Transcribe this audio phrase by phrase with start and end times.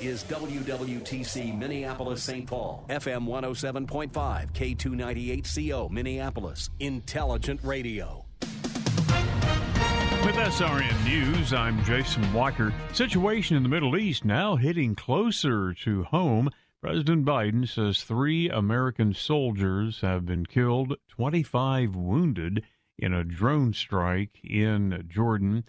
[0.00, 2.46] is WWTC Minneapolis St.
[2.46, 8.24] Paul, FM 107.5, K298CO Minneapolis, Intelligent Radio.
[10.24, 12.72] With SRN News, I'm Jason Walker.
[12.92, 16.50] Situation in the Middle East now hitting closer to home.
[16.80, 22.62] President Biden says three American soldiers have been killed, 25 wounded
[22.98, 25.64] in a drone strike in Jordan.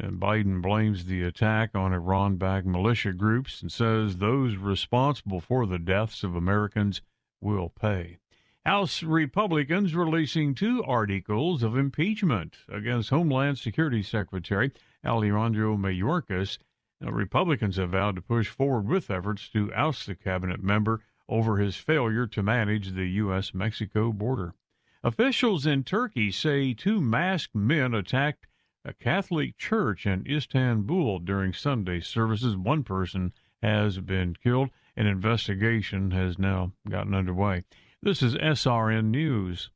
[0.00, 5.66] And Biden blames the attack on Iran backed militia groups and says those responsible for
[5.66, 7.02] the deaths of Americans
[7.40, 8.18] will pay.
[8.64, 14.70] House Republicans releasing two articles of impeachment against Homeland Security Secretary
[15.04, 16.58] Alejandro Mayorkas.
[17.00, 21.56] Now, Republicans have vowed to push forward with efforts to oust the cabinet member over
[21.56, 23.52] his failure to manage the U.S.
[23.52, 24.54] Mexico border.
[25.02, 28.46] Officials in Turkey say two masked men attacked
[28.84, 32.56] a Catholic church in Istanbul during Sunday services.
[32.56, 34.70] One person has been killed.
[34.96, 37.64] An investigation has now gotten underway.
[38.02, 39.70] This is SRN News.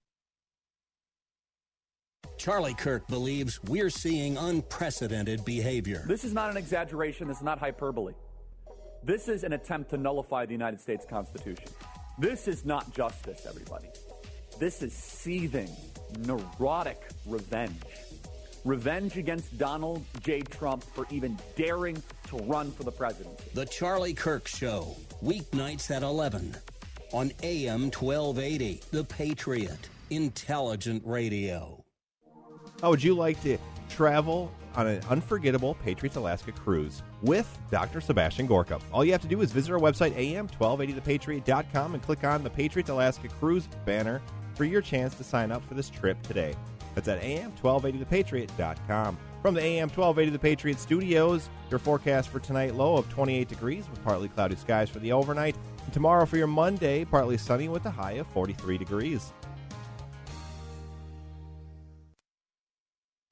[2.38, 6.02] Charlie Kirk believes we're seeing unprecedented behavior.
[6.06, 7.28] This is not an exaggeration.
[7.28, 8.14] This is not hyperbole.
[9.04, 11.66] This is an attempt to nullify the United States Constitution.
[12.18, 13.88] This is not justice, everybody.
[14.58, 15.68] This is seething,
[16.20, 17.80] neurotic revenge.
[18.64, 20.42] Revenge against Donald J.
[20.42, 23.44] Trump for even daring to run for the presidency.
[23.54, 26.56] The Charlie Kirk Show, weeknights at 11
[27.12, 28.80] on AM 1280.
[28.90, 31.82] The Patriot, intelligent radio.
[32.80, 33.58] How would you like to
[33.88, 38.00] travel on an unforgettable Patriots Alaska cruise with Dr.
[38.00, 38.80] Sebastian Gorka?
[38.92, 42.90] All you have to do is visit our website, am1280thepatriot.com, and click on the Patriots
[42.90, 44.22] Alaska Cruise banner
[44.54, 46.54] for your chance to sign up for this trip today.
[46.94, 49.18] That's at am1280thepatriot.com.
[49.42, 53.84] From the AM 1280 The Patriot studios, your forecast for tonight low of 28 degrees
[53.90, 55.56] with partly cloudy skies for the overnight.
[55.84, 59.32] And tomorrow for your Monday, partly sunny with a high of 43 degrees.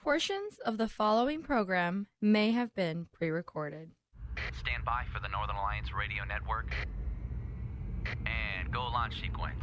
[0.02, 3.90] Portions of the following program may have been pre recorded.
[4.58, 6.74] Stand by for the Northern Alliance Radio Network.
[8.06, 9.62] And go launch sequence.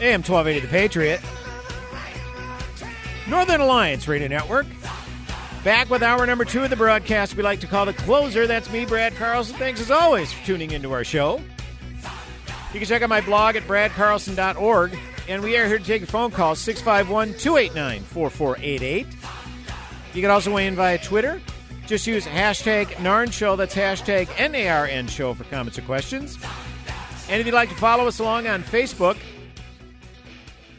[0.00, 1.20] AM 1280 The Patriot.
[3.28, 4.66] Northern Alliance Radio Network.
[5.62, 8.46] Back with hour number two of the broadcast we like to call the closer.
[8.46, 9.56] That's me, Brad Carlson.
[9.56, 11.38] Thanks as always for tuning into our show.
[12.72, 14.98] You can check out my blog at bradcarlson.org.
[15.28, 19.06] And we are here to take your phone calls 651 289 4488.
[20.14, 21.42] You can also weigh in via Twitter.
[21.86, 23.54] Just use hashtag NARN Show.
[23.54, 26.38] That's hashtag NARN Show for comments or questions.
[27.28, 29.18] And if you'd like to follow us along on Facebook,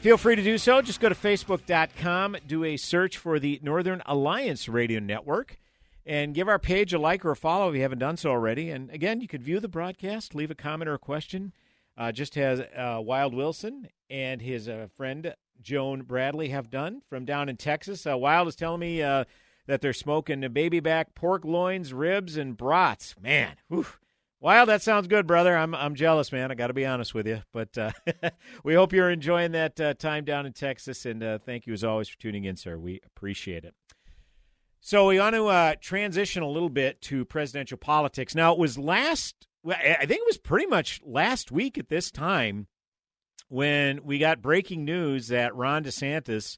[0.01, 0.81] Feel free to do so.
[0.81, 5.59] Just go to facebook.com, do a search for the Northern Alliance Radio Network,
[6.07, 8.71] and give our page a like or a follow if you haven't done so already.
[8.71, 11.53] And again, you could view the broadcast, leave a comment or a question.
[11.95, 17.23] Uh, just as uh, Wild Wilson and his uh, friend Joan Bradley have done from
[17.23, 18.07] down in Texas.
[18.07, 19.25] Uh, Wild is telling me uh,
[19.67, 23.13] that they're smoking baby back pork loins, ribs, and brats.
[23.21, 23.85] Man, whew,
[24.43, 25.55] Wild, that sounds good, brother.
[25.55, 26.49] I'm I'm jealous, man.
[26.49, 27.91] I got to be honest with you, but uh,
[28.63, 31.83] we hope you're enjoying that uh, time down in Texas, and uh, thank you as
[31.83, 32.75] always for tuning in, sir.
[32.75, 33.75] We appreciate it.
[34.79, 38.33] So we want to uh, transition a little bit to presidential politics.
[38.33, 42.65] Now, it was last, I think it was pretty much last week at this time
[43.47, 46.57] when we got breaking news that Ron DeSantis,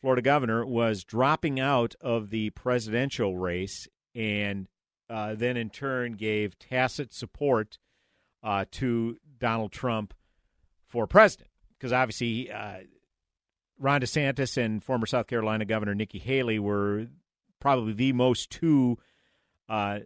[0.00, 4.66] Florida governor, was dropping out of the presidential race and
[5.08, 7.78] uh, then in turn gave tacit support
[8.42, 10.14] uh, to Donald Trump
[10.86, 11.50] for president.
[11.78, 12.78] Because obviously, uh,
[13.78, 17.06] Ron DeSantis and former South Carolina Governor Nikki Haley were
[17.60, 18.98] probably the most two
[19.68, 20.00] uh,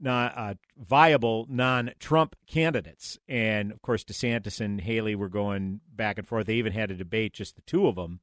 [0.00, 6.26] non, uh, viable non-Trump candidates, and of course DeSantis and Haley were going back and
[6.26, 6.46] forth.
[6.46, 8.20] They even had a debate, just the two of them,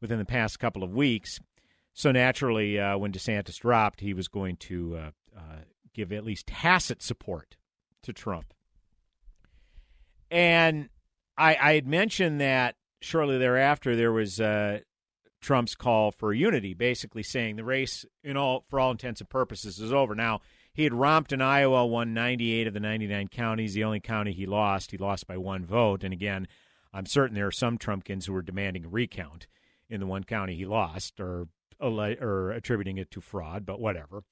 [0.00, 1.40] within the past couple of weeks.
[1.92, 5.62] So naturally, uh, when DeSantis dropped, he was going to uh,
[5.94, 7.56] give at least tacit support
[8.02, 8.54] to Trump.
[10.30, 10.88] And
[11.36, 14.80] I, I had mentioned that shortly thereafter there was uh,
[15.40, 19.80] Trump's call for unity, basically saying the race, in all for all intents and purposes,
[19.80, 20.14] is over.
[20.14, 20.40] Now
[20.72, 23.74] he had romped in Iowa, won 98 of the 99 counties.
[23.74, 26.04] The only county he lost, he lost by one vote.
[26.04, 26.46] And again,
[26.92, 29.46] I'm certain there are some Trumpkins who are demanding a recount
[29.88, 31.48] in the one county he lost, or
[31.80, 34.22] or attributing it to fraud, but whatever.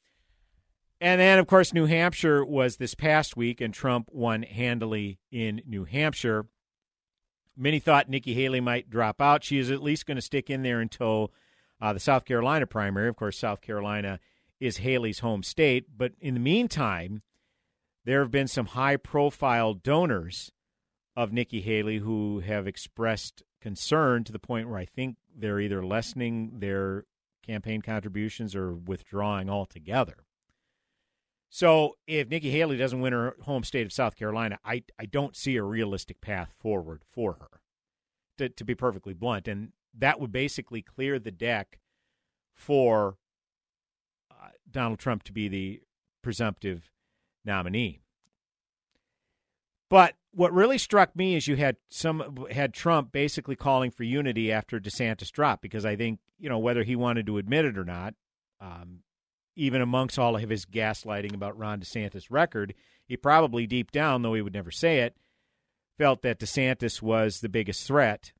[1.00, 5.62] And then, of course, New Hampshire was this past week, and Trump won handily in
[5.64, 6.46] New Hampshire.
[7.56, 9.44] Many thought Nikki Haley might drop out.
[9.44, 11.32] She is at least going to stick in there until
[11.80, 13.08] uh, the South Carolina primary.
[13.08, 14.18] Of course, South Carolina
[14.60, 15.86] is Haley's home state.
[15.96, 17.22] But in the meantime,
[18.04, 20.50] there have been some high profile donors
[21.16, 25.84] of Nikki Haley who have expressed concern to the point where I think they're either
[25.84, 27.04] lessening their
[27.44, 30.24] campaign contributions or withdrawing altogether.
[31.50, 35.36] So if Nikki Haley doesn't win her home state of South Carolina, I, I don't
[35.36, 37.60] see a realistic path forward for her,
[38.36, 39.48] to, to be perfectly blunt.
[39.48, 41.80] And that would basically clear the deck
[42.54, 43.16] for
[44.30, 45.80] uh, Donald Trump to be the
[46.22, 46.90] presumptive
[47.44, 48.00] nominee.
[49.88, 54.52] But what really struck me is you had some had Trump basically calling for unity
[54.52, 57.84] after DeSantis dropped because I think you know whether he wanted to admit it or
[57.84, 58.14] not,
[58.60, 59.00] um,
[59.58, 62.74] even amongst all of his gaslighting about Ron DeSantis' record,
[63.06, 65.16] he probably deep down, though he would never say it,
[65.98, 68.32] felt that DeSantis was the biggest threat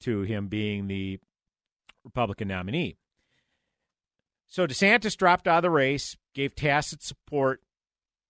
[0.00, 1.20] to him being the
[2.04, 2.96] Republican nominee.
[4.48, 7.62] So DeSantis dropped out of the race, gave tacit support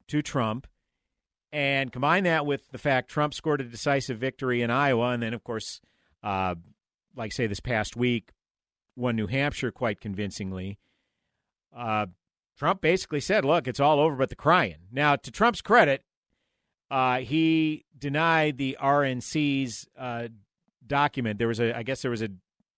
[0.08, 0.66] to Trump,
[1.50, 5.32] and combine that with the fact Trump scored a decisive victory in Iowa, and then,
[5.32, 5.80] of course,
[6.22, 6.56] uh,
[7.16, 8.32] like say this past week,
[8.96, 10.78] won New Hampshire quite convincingly
[11.76, 12.06] uh,
[12.56, 16.02] Trump basically said, "Look, it's all over but the crying." Now, to Trump's credit,
[16.90, 20.28] uh, he denied the RNC's uh,
[20.86, 21.38] document.
[21.38, 22.30] There was a, I guess, there was a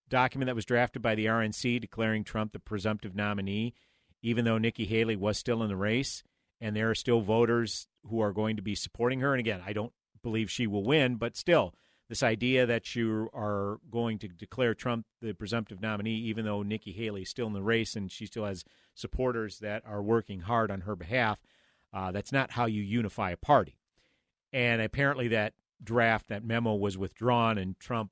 [0.09, 3.73] document that was drafted by the RNC declaring Trump the presumptive nominee,
[4.21, 6.23] even though Nikki Haley was still in the race,
[6.59, 9.33] and there are still voters who are going to be supporting her.
[9.33, 11.73] And again, I don't believe she will win, but still,
[12.09, 16.91] this idea that you are going to declare Trump the presumptive nominee, even though Nikki
[16.91, 18.65] Haley is still in the race and she still has
[18.95, 21.39] supporters that are working hard on her behalf,
[21.93, 23.77] uh, that's not how you unify a party.
[24.51, 25.53] And apparently, that
[25.83, 28.11] draft, that memo was withdrawn, and Trump,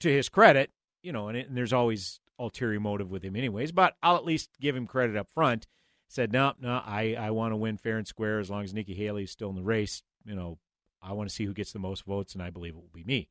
[0.00, 0.72] to his credit,
[1.02, 4.24] you know, and, it, and there's always ulterior motive with him, anyways, but I'll at
[4.24, 5.68] least give him credit up front.
[6.08, 8.94] Said, no, no, I, I want to win fair and square as long as Nikki
[8.94, 10.02] Haley is still in the race.
[10.24, 10.58] You know,
[11.02, 13.04] I want to see who gets the most votes, and I believe it will be
[13.04, 13.28] me.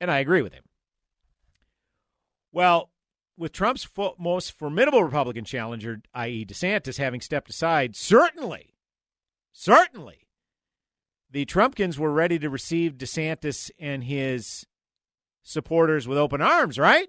[0.00, 0.64] And I agree with him.
[2.52, 2.90] Well,
[3.36, 8.74] with Trump's fo- most formidable Republican challenger, i.e., DeSantis, having stepped aside, certainly,
[9.52, 10.26] certainly,
[11.30, 14.66] the Trumpkins were ready to receive DeSantis and his
[15.42, 17.08] supporters with open arms, right?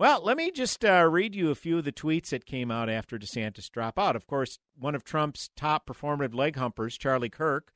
[0.00, 2.88] Well, let me just uh, read you a few of the tweets that came out
[2.88, 4.16] after DeSantis dropped out.
[4.16, 7.74] Of course, one of Trump's top performative leg humpers, Charlie Kirk,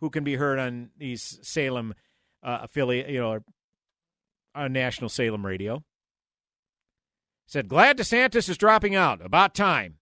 [0.00, 1.94] who can be heard on these Salem
[2.42, 3.38] uh, affiliate, you know,
[4.56, 5.84] on national Salem radio,
[7.46, 9.24] said, "Glad DeSantis is dropping out.
[9.24, 9.98] About time.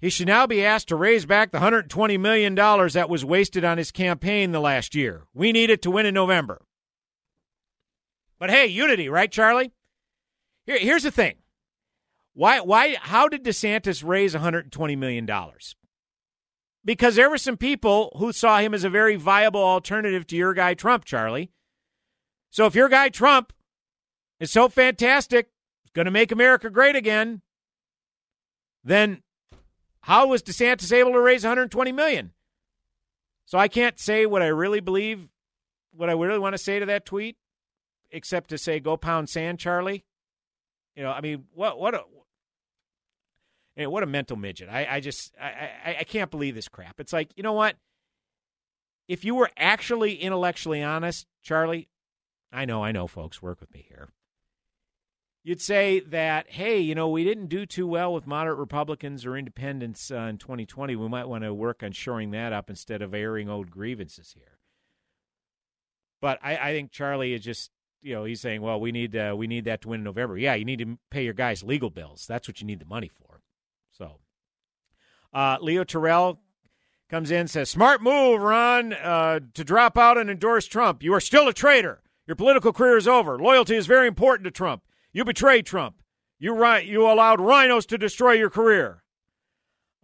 [0.00, 3.62] He should now be asked to raise back the 120 million dollars that was wasted
[3.62, 5.24] on his campaign the last year.
[5.34, 6.64] We need it to win in November."
[8.38, 9.73] But hey, unity, right, Charlie?
[10.66, 11.34] Here, here's the thing.
[12.34, 15.76] Why why how did DeSantis raise 120 million dollars?
[16.84, 20.52] Because there were some people who saw him as a very viable alternative to your
[20.52, 21.50] guy Trump, Charlie.
[22.50, 23.52] So if your guy Trump
[24.38, 25.48] is so fantastic,
[25.94, 27.40] going to make America great again,
[28.82, 29.22] then
[30.02, 32.32] how was DeSantis able to raise 120 million?
[33.46, 35.28] So I can't say what I really believe,
[35.92, 37.36] what I really want to say to that tweet,
[38.10, 40.04] except to say go pound sand, Charlie.
[40.96, 42.02] You know, I mean, what what a
[43.76, 44.68] you know, what a mental midget.
[44.68, 47.00] I, I just I, I, I can't believe this crap.
[47.00, 47.76] It's like, you know what?
[49.08, 51.88] If you were actually intellectually honest, Charlie,
[52.52, 54.08] I know, I know, folks, work with me here.
[55.42, 59.36] You'd say that, hey, you know, we didn't do too well with moderate Republicans or
[59.36, 60.96] independents uh, in 2020.
[60.96, 64.58] We might want to work on shoring that up instead of airing old grievances here.
[66.22, 67.70] But I, I think Charlie is just
[68.04, 70.36] you know, he's saying, well, we need uh, we need that to win in November.
[70.36, 72.26] Yeah, you need to pay your guys legal bills.
[72.28, 73.40] That's what you need the money for.
[73.92, 74.20] So,
[75.32, 76.40] Uh, Leo Terrell
[77.08, 81.02] comes in says, "Smart move, Ron, uh, to drop out and endorse Trump.
[81.02, 82.02] You are still a traitor.
[82.26, 83.38] Your political career is over.
[83.38, 84.82] Loyalty is very important to Trump.
[85.12, 86.02] You betrayed Trump.
[86.38, 89.02] You ri- you allowed RINOs to destroy your career."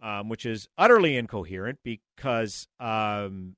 [0.01, 3.55] Um, which is utterly incoherent because um,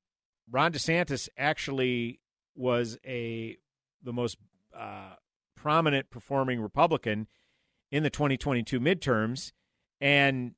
[0.51, 2.19] Ron DeSantis actually
[2.53, 3.57] was a
[4.03, 4.37] the most
[4.77, 5.15] uh,
[5.55, 7.27] prominent performing Republican
[7.91, 9.51] in the 2022 midterms,
[10.01, 10.55] and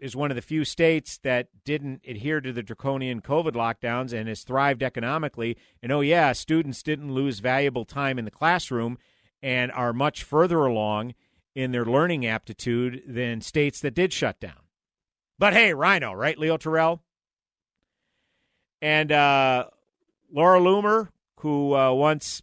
[0.00, 4.28] is one of the few states that didn't adhere to the draconian COVID lockdowns and
[4.28, 5.56] has thrived economically.
[5.82, 8.98] And oh, yeah, students didn't lose valuable time in the classroom
[9.42, 11.14] and are much further along
[11.54, 14.60] in their learning aptitude than states that did shut down.
[15.38, 17.02] But hey, RINO, right, Leo Terrell?
[18.82, 19.66] And uh,
[20.32, 21.08] Laura Loomer,
[21.40, 22.42] who uh, once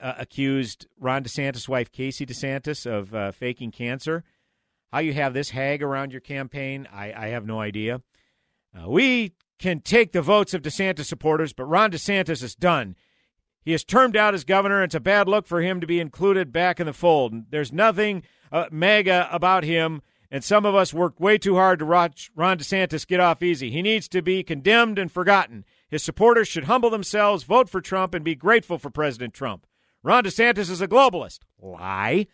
[0.00, 4.24] uh, accused Ron DeSantis' wife, Casey DeSantis, of uh, faking cancer.
[4.92, 8.02] How you have this hag around your campaign, I, I have no idea.
[8.76, 12.96] Uh, we can take the votes of DeSantis supporters, but Ron DeSantis is done.
[13.62, 14.82] He has termed out as governor.
[14.82, 17.50] It's a bad look for him to be included back in the fold.
[17.50, 21.86] There's nothing uh, MAGA about him, and some of us worked way too hard to
[21.86, 23.70] watch Ron DeSantis get off easy.
[23.70, 25.64] He needs to be condemned and forgotten.
[25.88, 29.66] His supporters should humble themselves, vote for Trump, and be grateful for President Trump.
[30.02, 31.40] Ron DeSantis is a globalist.
[31.60, 32.26] Lie.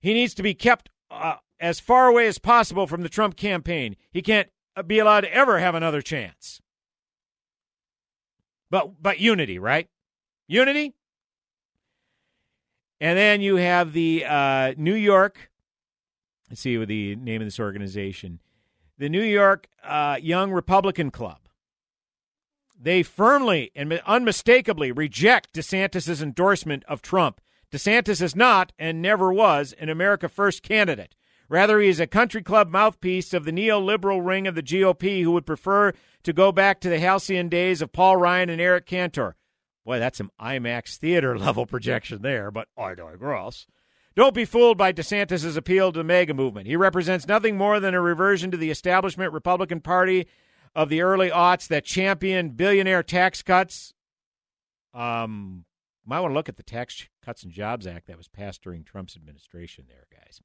[0.00, 3.96] He needs to be kept uh, as far away as possible from the Trump campaign.
[4.10, 6.60] He can't uh, be allowed to ever have another chance.
[8.70, 9.88] But but unity, right?
[10.46, 10.94] Unity.
[13.00, 15.50] And then you have the uh, New York.
[16.48, 18.40] Let's see what the name of this organization.
[18.98, 21.39] The New York uh, Young Republican Club.
[22.82, 27.42] They firmly and unmistakably reject DeSantis' endorsement of Trump.
[27.70, 31.14] DeSantis is not and never was an America First candidate.
[31.50, 35.32] Rather, he is a country club mouthpiece of the neoliberal ring of the GOP who
[35.32, 39.36] would prefer to go back to the halcyon days of Paul Ryan and Eric Cantor.
[39.84, 43.66] Boy, that's some IMAX theater level projection there, but I digress.
[44.16, 46.66] Don't be fooled by DeSantis' appeal to the MAGA movement.
[46.66, 50.26] He represents nothing more than a reversion to the establishment Republican Party
[50.74, 53.94] of the early aughts that championed billionaire tax cuts.
[54.94, 55.64] Um,
[56.04, 58.82] might want to look at the Tax Cuts and Jobs Act that was passed during
[58.82, 60.40] Trump's administration, there, guys.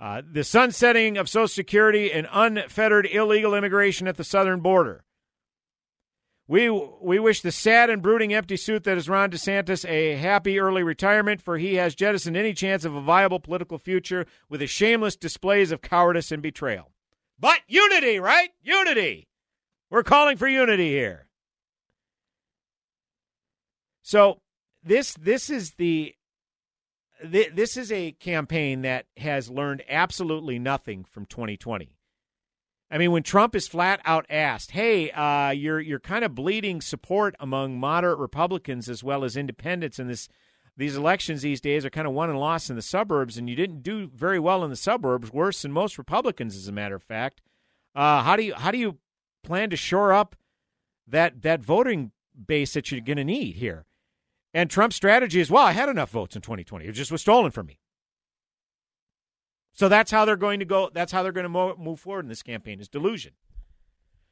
[0.00, 5.04] Uh, the sunsetting of Social Security and unfettered illegal immigration at the southern border.
[6.46, 10.60] We we wish the sad and brooding empty suit that is Ron DeSantis a happy
[10.60, 14.70] early retirement, for he has jettisoned any chance of a viable political future with his
[14.70, 16.90] shameless displays of cowardice and betrayal.
[17.38, 18.50] But unity, right?
[18.62, 19.28] Unity.
[19.94, 21.28] We're calling for unity here.
[24.02, 24.40] So
[24.82, 26.16] this this is the
[27.22, 31.94] this is a campaign that has learned absolutely nothing from 2020.
[32.90, 36.80] I mean, when Trump is flat out asked, "Hey, uh, you're you're kind of bleeding
[36.80, 40.28] support among moderate Republicans as well as independents in this
[40.76, 43.54] these elections these days are kind of won and lost in the suburbs, and you
[43.54, 47.02] didn't do very well in the suburbs, worse than most Republicans, as a matter of
[47.04, 47.42] fact.
[47.94, 48.98] Uh, how do you how do you
[49.44, 50.36] plan to shore up
[51.06, 52.12] that that voting
[52.46, 53.84] base that you're going to need here.
[54.52, 56.86] And Trump's strategy is, well, I had enough votes in 2020.
[56.86, 57.80] It just was stolen from me.
[59.72, 60.90] So that's how they're going to go.
[60.92, 63.32] That's how they're going to move forward in this campaign is delusion.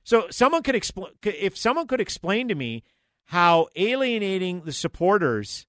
[0.04, 2.85] So someone could explain if someone could explain to me
[3.26, 5.66] how alienating the supporters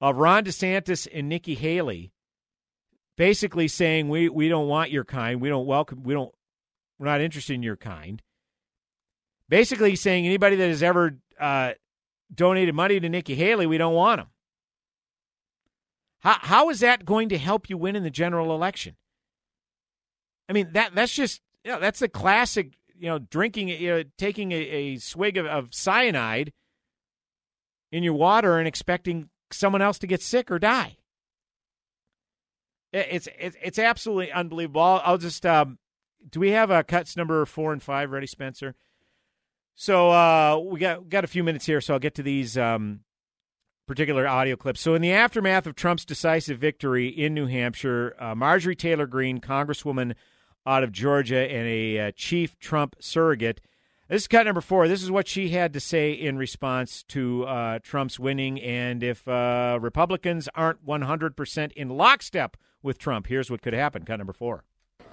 [0.00, 2.12] of Ron DeSantis and Nikki Haley,
[3.16, 6.32] basically saying we we don't want your kind, we don't welcome, we don't,
[6.98, 8.22] we're not interested in your kind,
[9.48, 11.72] basically saying anybody that has ever uh,
[12.34, 14.28] donated money to Nikki Haley, we don't want them.
[16.20, 18.96] How, how is that going to help you win in the general election?
[20.48, 24.02] I mean that that's just you know, that's the classic you know drinking you know
[24.16, 26.52] taking a, a swig of, of cyanide
[27.92, 30.96] in your water and expecting someone else to get sick or die.
[32.92, 34.80] It's it's it's absolutely unbelievable.
[34.80, 35.78] I'll, just um,
[36.30, 38.74] do we have a cuts number four and five ready, Spencer?
[39.80, 43.02] So uh, we got got a few minutes here, so I'll get to these um,
[43.86, 44.80] particular audio clips.
[44.80, 49.40] So in the aftermath of Trump's decisive victory in New Hampshire, uh, Marjorie Taylor Greene,
[49.40, 50.16] Congresswoman
[50.66, 53.60] out of Georgia and a uh, chief Trump surrogate.
[54.08, 54.88] This is cut number four.
[54.88, 58.60] This is what she had to say in response to uh, Trump's winning.
[58.60, 64.02] And if uh, Republicans aren't 100% in lockstep with Trump, here's what could happen.
[64.02, 64.64] Cut number four.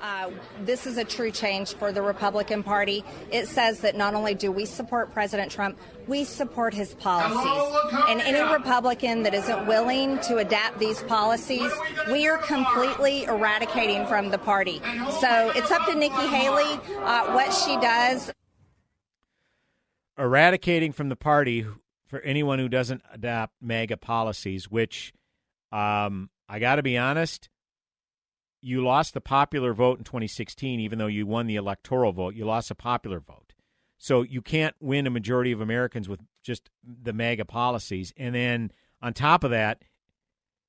[0.01, 0.29] Uh,
[0.61, 3.03] this is a true change for the Republican Party.
[3.31, 7.79] It says that not only do we support President Trump, we support his policies.
[8.09, 11.71] And any Republican that isn't willing to adapt these policies,
[12.11, 14.81] we are completely eradicating from the party.
[15.21, 18.31] So it's up to Nikki Haley uh, what she does.
[20.17, 21.65] Eradicating from the party
[22.05, 25.13] for anyone who doesn't adopt MAGA policies, which
[25.71, 27.49] um, I got to be honest,
[28.65, 32.33] you lost the popular vote in 2016, even though you won the electoral vote.
[32.33, 33.53] You lost a popular vote.
[33.99, 38.11] So you can't win a majority of Americans with just the MAGA policies.
[38.17, 38.71] And then
[39.03, 39.83] on top of that,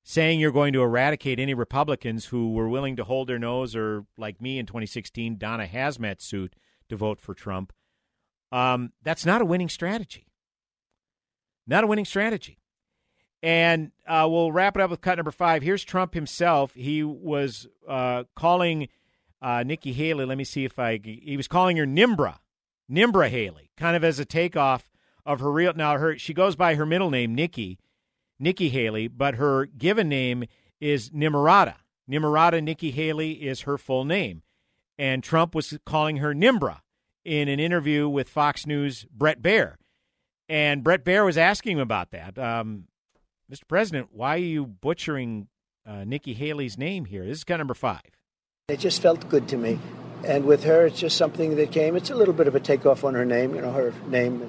[0.03, 4.05] saying you're going to eradicate any Republicans who were willing to hold their nose or,
[4.15, 6.55] like me in 2016, don a hazmat suit
[6.89, 7.73] to vote for Trump.
[8.51, 10.27] Um, that's not a winning strategy.
[11.65, 12.59] Not a winning strategy.
[13.43, 15.61] And uh, we'll wrap it up with cut number five.
[15.61, 16.73] Here's Trump himself.
[16.73, 18.89] He was uh, calling
[19.41, 20.25] uh, Nikki Haley.
[20.25, 20.99] Let me see if I.
[21.03, 22.39] He was calling her Nimbra,
[22.91, 24.89] Nimbra Haley, kind of as a takeoff
[25.25, 25.73] of her real.
[25.75, 27.77] Now her she goes by her middle name Nikki,
[28.39, 30.45] Nikki Haley, but her given name
[30.79, 31.75] is Nimarata.
[32.09, 34.41] Nimarata Nikki Haley is her full name,
[34.97, 36.81] and Trump was calling her Nimbra
[37.25, 39.75] in an interview with Fox News Bret Baier.
[40.47, 42.39] And Bret Baier was asking him about that.
[42.39, 42.85] Um,
[43.51, 43.65] Mr.
[43.65, 45.47] President, why are you butchering
[45.85, 47.25] uh, Nikki Haley's name here?
[47.25, 48.01] This is cut number five.
[48.67, 49.79] It just felt good to me.
[50.25, 51.95] And with her, it's just something that came.
[51.95, 54.41] It's a little bit of a takeoff on her name, you know, her name,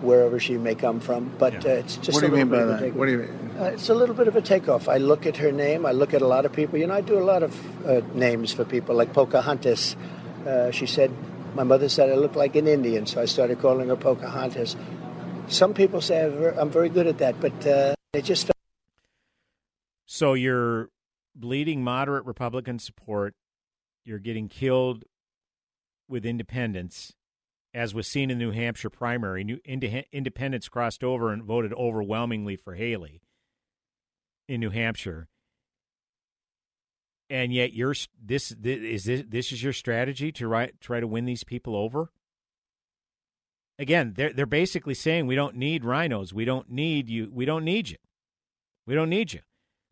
[0.00, 1.32] wherever she may come from.
[1.38, 1.70] But yeah.
[1.70, 2.12] uh, it's just.
[2.12, 2.94] What do you mean by that?
[2.94, 3.50] What do you mean?
[3.56, 4.88] Uh, it's a little bit of a takeoff.
[4.88, 5.86] I look at her name.
[5.86, 6.78] I look at a lot of people.
[6.78, 9.94] You know, I do a lot of uh, names for people, like Pocahontas.
[10.44, 11.12] Uh, she said,
[11.54, 14.74] my mother said I look like an Indian, so I started calling her Pocahontas.
[15.46, 16.24] Some people say
[16.58, 18.56] I'm very good at that, but uh, it just felt.
[20.06, 20.88] So you're
[21.34, 23.34] bleeding moderate Republican support.
[24.04, 25.04] You're getting killed
[26.08, 27.14] with independents,
[27.72, 29.44] as was seen in the New Hampshire primary.
[29.44, 33.20] New independents crossed over and voted overwhelmingly for Haley
[34.48, 35.28] in New Hampshire.
[37.28, 41.06] And yet, you're this, this is this, this is your strategy to try, try to
[41.06, 42.10] win these people over
[43.80, 47.30] again, they're they're basically saying we don't need RINOs, We don't need you.
[47.32, 47.96] We don't need you.
[48.86, 49.40] We don't need you.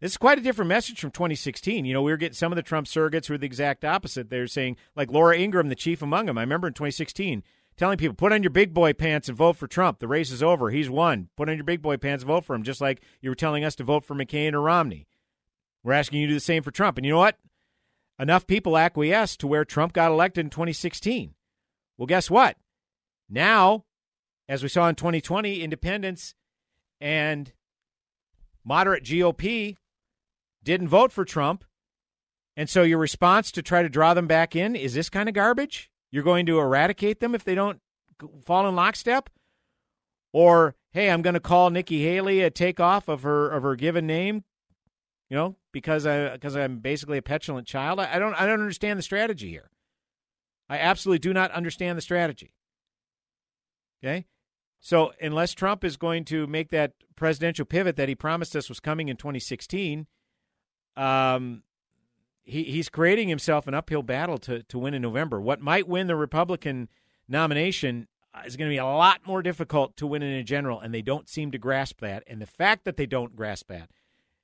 [0.01, 1.85] This is quite a different message from 2016.
[1.85, 4.31] You know, we were getting some of the Trump surrogates who were the exact opposite.
[4.31, 6.39] They're saying, like Laura Ingraham, the chief among them.
[6.39, 7.43] I remember in 2016
[7.77, 9.99] telling people, put on your big boy pants and vote for Trump.
[9.99, 10.71] The race is over.
[10.71, 11.31] He's won.
[11.37, 13.65] Put on your big boy pants and vote for him, just like you were telling
[13.65, 15.09] us to vote for McCain or Romney.
[15.83, 16.97] We're asking you to do the same for Trump.
[16.97, 17.39] And you know what?
[18.21, 21.35] Enough people acquiesced to where Trump got elected in 2016.
[21.97, 22.57] Well, guess what?
[23.29, 23.85] Now,
[24.49, 26.35] as we saw in 2020, independents
[27.01, 27.53] and
[28.65, 29.77] moderate GOP
[30.63, 31.65] didn't vote for Trump.
[32.57, 35.35] And so your response to try to draw them back in is this kind of
[35.35, 35.91] garbage?
[36.11, 37.81] You're going to eradicate them if they don't
[38.45, 39.31] fall in lockstep?
[40.33, 44.07] Or, hey, I'm going to call Nikki Haley a takeoff of her of her given
[44.07, 44.45] name,
[45.31, 48.01] you know, because I because I'm basically a petulant child.
[48.01, 49.71] I, I don't I don't understand the strategy here.
[50.69, 52.53] I absolutely do not understand the strategy.
[54.03, 54.27] Okay?
[54.81, 58.81] So, unless Trump is going to make that presidential pivot that he promised us was
[58.81, 60.07] coming in 2016,
[60.97, 61.63] um,
[62.45, 65.41] he, he's creating himself an uphill battle to, to win in November.
[65.41, 66.89] What might win the Republican
[67.29, 68.07] nomination
[68.47, 71.03] is going to be a lot more difficult to win in a general, and they
[71.03, 72.23] don't seem to grasp that.
[72.27, 73.91] And the fact that they don't grasp that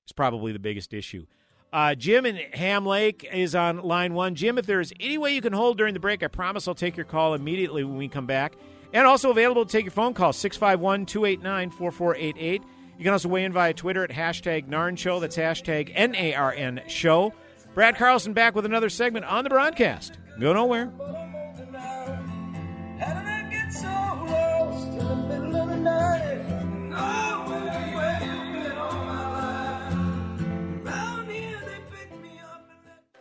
[0.06, 1.26] is probably the biggest issue.
[1.72, 4.34] Uh, Jim in Ham Lake is on line one.
[4.34, 6.74] Jim, if there is any way you can hold during the break, I promise I'll
[6.74, 8.54] take your call immediately when we come back.
[8.94, 12.62] And also available to take your phone call, 651 289 4488.
[12.96, 15.18] You can also weigh in via Twitter at hashtag NARN Show.
[15.18, 17.34] That's hashtag N A R N Show.
[17.74, 20.18] Brad Carlson back with another segment on the broadcast.
[20.38, 20.92] Go nowhere.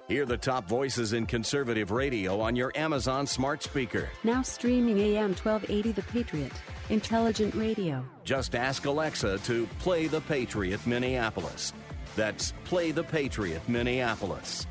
[0.09, 4.09] Hear the top voices in conservative radio on your Amazon smart speaker.
[4.25, 6.51] Now streaming AM 1280 The Patriot.
[6.89, 8.05] Intelligent radio.
[8.25, 11.71] Just ask Alexa to play The Patriot Minneapolis.
[12.17, 14.67] That's Play the Patriot Minneapolis.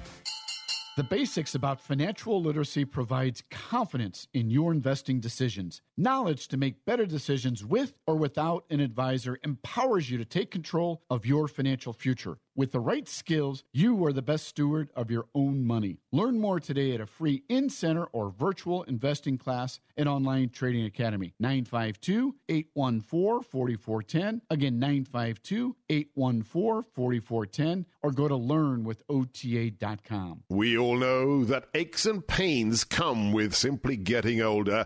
[0.94, 5.80] The basics about financial literacy provides confidence in your investing decisions.
[5.96, 11.02] Knowledge to make better decisions with or without an advisor empowers you to take control
[11.08, 12.36] of your financial future.
[12.54, 16.00] With the right skills, you are the best steward of your own money.
[16.12, 20.84] Learn more today at a free in center or virtual investing class at Online Trading
[20.84, 21.32] Academy.
[21.40, 24.42] 952 814 4410.
[24.50, 27.86] Again, 952 814 4410.
[28.02, 30.42] Or go to learnwithota.com.
[30.50, 34.84] We all know that aches and pains come with simply getting older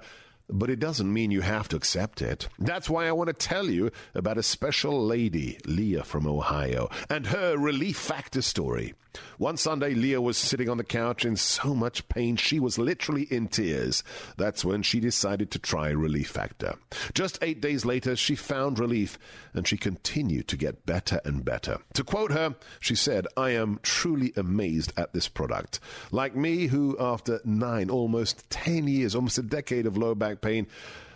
[0.48, 2.48] but it doesn't mean you have to accept it.
[2.58, 7.26] That's why I want to tell you about a special lady, Leah from Ohio, and
[7.26, 8.94] her relief factor story.
[9.38, 13.24] One Sunday, Leah was sitting on the couch in so much pain she was literally
[13.24, 14.02] in tears.
[14.36, 16.76] That's when she decided to try Relief Factor.
[17.14, 19.18] Just eight days later, she found relief
[19.54, 21.78] and she continued to get better and better.
[21.94, 25.80] To quote her, she said, I am truly amazed at this product.
[26.10, 30.66] Like me, who after nine, almost ten years, almost a decade of low back pain,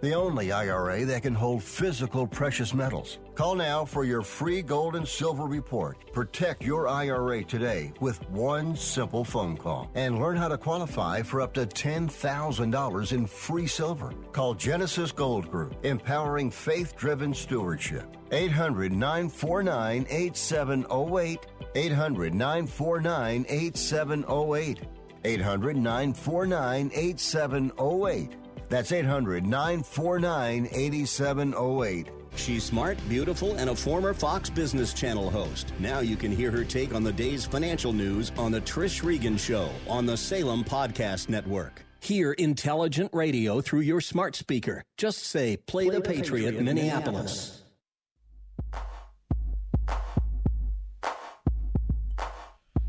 [0.00, 3.18] the only IRA that can hold physical precious metals.
[3.34, 6.12] Call now for your free gold and silver report.
[6.12, 11.40] Protect your IRA today with one simple phone call and learn how to qualify for
[11.40, 14.12] up to $10,000 in free silver.
[14.32, 18.16] Call Genesis Gold Group, empowering faith driven stewardship.
[18.32, 21.46] 800 949 8708.
[21.74, 24.80] 800 949 8708.
[25.24, 28.45] 800 949 8708.
[28.68, 32.08] That's 800 949 8708.
[32.36, 35.72] She's smart, beautiful, and a former Fox Business Channel host.
[35.78, 39.36] Now you can hear her take on the day's financial news on The Trish Regan
[39.38, 41.82] Show on the Salem Podcast Network.
[42.00, 44.84] Hear intelligent radio through your smart speaker.
[44.96, 47.04] Just say, Play, Play the, the, Patriot, Patriot Minneapolis.
[47.04, 47.62] Minneapolis.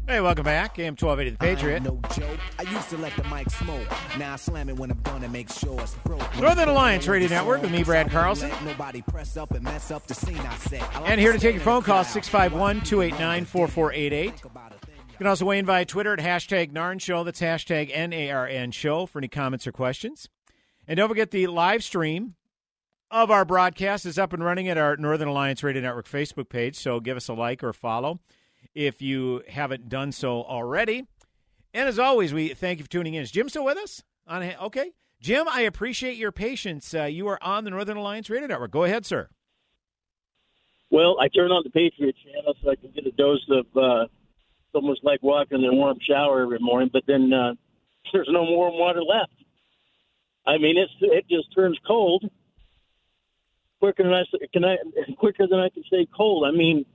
[0.07, 0.79] Hey, welcome back.
[0.79, 1.83] AM 1280 The Patriot.
[1.83, 2.39] No joke.
[2.57, 3.85] I used to let the mic smoke.
[4.17, 6.39] Now I slam it when I'm done and make sure it's broke.
[6.39, 8.49] Northern Alliance Radio Network with me, Brad Carlson.
[8.63, 10.81] Nobody press up and mess up the scene I set.
[11.03, 14.43] And here to take your phone call, 651 289 4488.
[14.43, 17.25] You can also weigh in via Twitter at hashtag NARN Show.
[17.25, 20.29] That's hashtag N-A-R-N Show for any comments or questions.
[20.87, 22.35] And don't forget the live stream
[23.11, 26.77] of our broadcast is up and running at our Northern Alliance Radio Network Facebook page.
[26.77, 28.21] So give us a like or follow
[28.77, 31.03] if you haven't done so already.
[31.73, 33.23] And as always, we thank you for tuning in.
[33.23, 34.03] Is Jim still with us?
[34.27, 36.93] On okay, Jim, I appreciate your patience.
[36.93, 38.71] Uh, you are on the Northern Alliance Radio Network.
[38.71, 39.29] Go ahead, sir.
[40.91, 44.03] Well, I turn on the Patriot channel so I can get a dose of uh,
[44.03, 46.89] it's almost like walking in a warm shower every morning.
[46.93, 47.53] But then uh,
[48.13, 49.33] there's no warm water left.
[50.45, 52.29] I mean, it's it just turns cold
[53.79, 54.77] quicker than I can I
[55.17, 56.45] quicker than I can say cold.
[56.47, 56.85] I mean,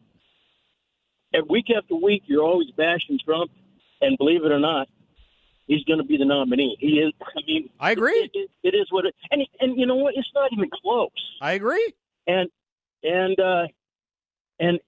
[1.48, 3.50] week after week, you're always bashing Trump,
[4.00, 4.88] and believe it or not,
[5.66, 6.76] he's going to be the nominee.
[6.78, 7.12] He is.
[7.22, 8.12] I mean, I agree.
[8.12, 10.14] It, it, it is what it, and and you know what?
[10.16, 11.10] It's not even close.
[11.40, 11.92] I agree.
[12.26, 12.48] And
[13.02, 13.66] and uh,
[14.60, 14.80] and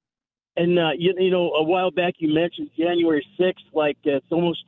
[0.57, 4.27] and uh, you, you know, a while back you mentioned January sixth, like uh, it's
[4.31, 4.65] almost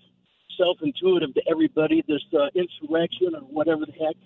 [0.59, 4.17] self-intuitive to everybody this uh, insurrection or whatever the heck,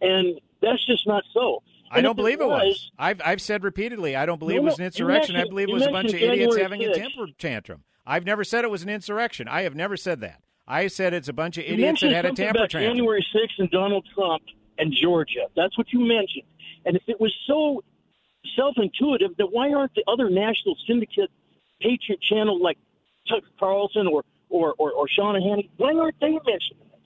[0.00, 1.62] and that's just not so.
[1.90, 2.90] I don't believe it was.
[2.98, 5.36] I've I've said repeatedly I don't believe no, it was an insurrection.
[5.36, 6.90] I believe it was a bunch of idiots having 6th.
[6.90, 7.84] a temper tantrum.
[8.06, 9.48] I've never said it was an insurrection.
[9.48, 10.42] I have never said that.
[10.66, 12.82] I said it's a bunch of idiots that had a temper tantrum.
[12.82, 14.42] January 6th and Donald Trump
[14.78, 15.46] and Georgia.
[15.56, 16.44] That's what you mentioned.
[16.84, 17.82] And if it was so
[18.56, 21.30] self-intuitive, then why aren't the other national syndicate
[21.80, 22.78] patriot channel like
[23.28, 25.70] Tucker Carlson or or or, or Sean Hannity?
[25.76, 27.00] Why aren't they mentioning it?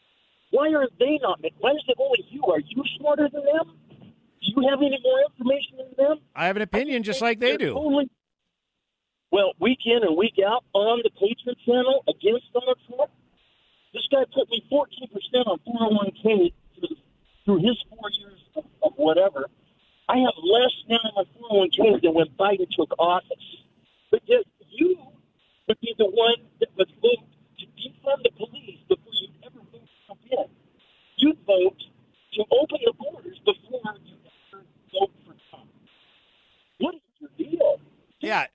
[0.50, 1.40] Why aren't they not?
[1.58, 2.44] Why is it only you?
[2.44, 3.76] Are you smarter than them?
[4.42, 6.18] Do you have any more information than them?
[6.34, 7.74] I have an opinion just like they do.
[7.74, 8.10] Totally,
[9.32, 13.10] well, week in and week out on the Patriot channel against Donald Trump,
[13.94, 16.96] this guy put me 14% on 401k through,
[17.46, 19.48] through his four years of, of whatever.
[20.06, 23.56] I have less now in my 401k than when Biden took office.
[24.10, 24.98] But yet you
[25.66, 27.24] would be the one that would vote
[27.58, 30.44] to defund the police before you ever vote to Trump in.
[31.16, 31.82] You'd vote
[32.34, 33.80] to open the borders before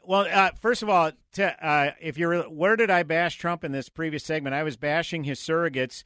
[0.05, 3.89] Well, uh, first of all, uh, if you're where did I bash Trump in this
[3.89, 4.55] previous segment?
[4.55, 6.03] I was bashing his surrogates.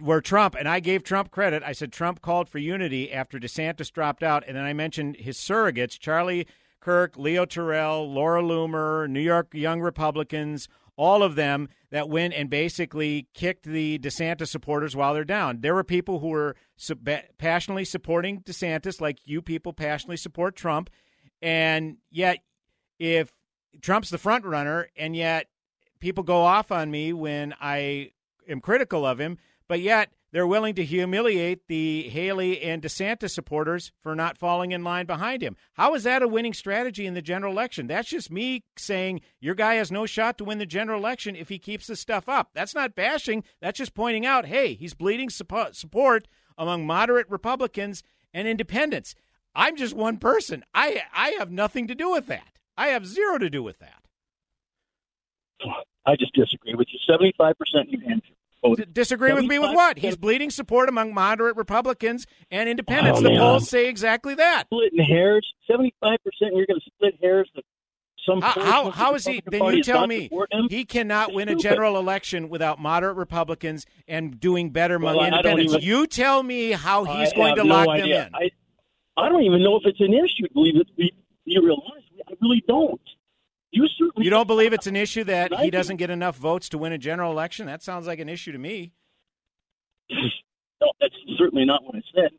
[0.00, 1.62] Where Trump and I gave Trump credit.
[1.62, 5.36] I said Trump called for unity after DeSantis dropped out, and then I mentioned his
[5.36, 6.46] surrogates: Charlie
[6.80, 12.48] Kirk, Leo Terrell, Laura Loomer, New York Young Republicans, all of them that went and
[12.48, 15.60] basically kicked the DeSantis supporters while they're down.
[15.60, 20.90] There were people who were sub- passionately supporting DeSantis, like you people passionately support Trump,
[21.42, 22.38] and yet
[22.98, 23.32] if
[23.80, 25.48] Trump's the front runner, and yet
[25.98, 28.12] people go off on me when I
[28.48, 33.92] am critical of him, but yet they're willing to humiliate the Haley and DeSantis supporters
[34.02, 35.56] for not falling in line behind him.
[35.74, 37.86] How is that a winning strategy in the general election?
[37.86, 41.50] That's just me saying your guy has no shot to win the general election if
[41.50, 42.50] he keeps this stuff up.
[42.52, 43.44] That's not bashing.
[43.60, 49.14] That's just pointing out, hey, he's bleeding support among moderate Republicans and independents.
[49.54, 50.64] I'm just one person.
[50.74, 52.58] I I have nothing to do with that.
[52.76, 54.02] I have zero to do with that.
[56.06, 56.98] I just disagree with you.
[57.06, 58.34] Seventy-five percent New Hampshire.
[58.76, 59.98] D- disagree with me with what?
[59.98, 63.20] He's bleeding support among moderate Republicans and independents.
[63.20, 63.38] Oh, the man.
[63.38, 64.64] polls say exactly that.
[64.66, 65.46] Splitting hairs.
[65.70, 66.54] Seventy-five percent.
[66.56, 67.50] You're going to split hairs.
[68.26, 69.42] Some How, how, how is he?
[69.46, 70.30] Then you tell me
[70.70, 75.74] he cannot win a general election without moderate Republicans and doing better among Well, independents.
[75.74, 78.06] even- you tell me how he's I going to no lock idea.
[78.06, 78.34] them in.
[78.34, 78.50] I,
[79.16, 80.48] I don't even know if it's an issue.
[80.52, 80.96] Believe it.
[80.96, 81.12] Be,
[81.46, 82.08] be real honest.
[82.28, 83.00] I really don't.
[83.70, 86.78] You certainly You don't believe it's an issue that he doesn't get enough votes to
[86.78, 87.66] win a general election?
[87.66, 88.92] That sounds like an issue to me.
[90.80, 92.30] No, that's certainly not what I said.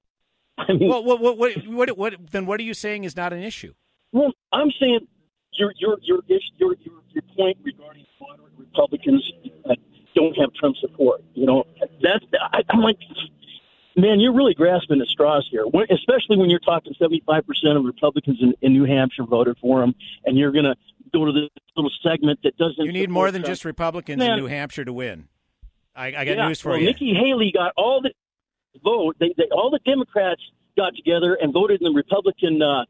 [0.57, 3.33] I mean, Well, what, what, what, what, what, then what are you saying is not
[3.33, 3.73] an issue?
[4.11, 5.07] Well, I'm saying
[5.53, 6.75] your your your your your,
[7.09, 9.29] your point regarding moderate Republicans
[9.65, 9.77] that
[10.15, 11.23] don't have Trump support.
[11.33, 11.63] You know,
[12.01, 12.97] that's I, I'm like,
[13.95, 15.65] man, you're really grasping at straws here.
[15.65, 19.83] When, especially when you're talking 75 percent of Republicans in, in New Hampshire voted for
[19.83, 20.75] him, and you're going to
[21.13, 22.85] go to this little segment that doesn't.
[22.85, 23.51] You need more than Trump.
[23.51, 25.27] just Republicans Man, in New Hampshire to win.
[25.95, 26.87] I, I got yeah, news for well, you.
[26.87, 28.11] Nikki Haley got all the
[28.83, 29.15] vote.
[29.19, 30.41] They, they all the Democrats
[30.75, 32.85] got together and voted in the Republican uh,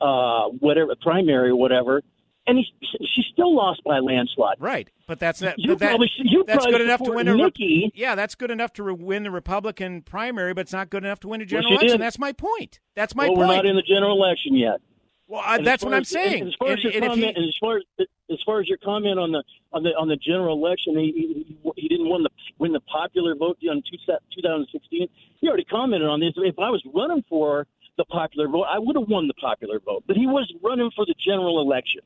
[0.00, 2.02] uh, whatever primary or whatever,
[2.46, 2.66] and he,
[3.14, 4.56] she still lost by a landslide.
[4.60, 5.58] Right, but that's not.
[5.58, 7.34] You but that, probably you that's probably good enough to win a.
[7.34, 7.90] Nikki.
[7.94, 11.20] yeah, that's good enough to re- win the Republican primary, but it's not good enough
[11.20, 12.00] to win a general election.
[12.00, 12.80] That's my point.
[12.94, 13.48] That's my well, point.
[13.48, 14.80] we're not in the general election yet.
[15.28, 16.46] well, uh, I, that's what I'm as- saying.
[16.48, 18.78] As far as And- your and comment, he- as far as as far as your
[18.78, 22.30] comment on the on the on the general election, he he, he didn't win the
[22.58, 23.96] win the popular vote on two,
[24.36, 25.08] 2016.
[25.40, 26.32] He already commented on this.
[26.36, 27.66] If I was running for
[27.98, 30.04] the popular vote, I would have won the popular vote.
[30.06, 32.02] But he was running for the general election.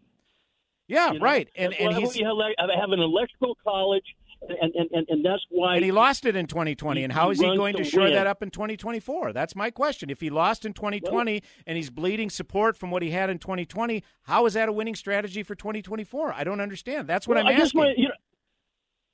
[0.91, 1.25] Yeah, You know?
[1.25, 4.05] right, and That's and he's we have, an electoral college,
[4.43, 7.01] and and, and, and that's why and he lost it in 2020.
[7.01, 8.15] He- and how is he he going to shore win.
[8.15, 9.33] that up in 2024?
[9.33, 10.11] That's my question.
[10.11, 14.03] If he lost in 2020 and he's bleeding support from what he had in 2020,
[14.23, 16.33] how is that a winning strategy for 2024?
[16.33, 17.07] I don't understand.
[17.09, 17.81] That's what Well, I'm I asking.
[17.81, 18.15] my- you know,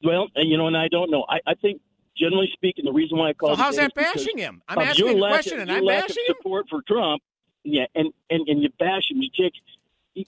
[0.02, 1.24] well, and, you know, and I don't know.
[1.28, 1.80] I, I think
[2.16, 4.62] generally speaking, the reason why I call So how's that bashing him?
[4.68, 6.36] I'm asking a question, and I'm bashing of him.
[6.38, 7.22] support for Trump.
[7.64, 9.20] Yeah, and and and you bash him.
[9.20, 9.54] You take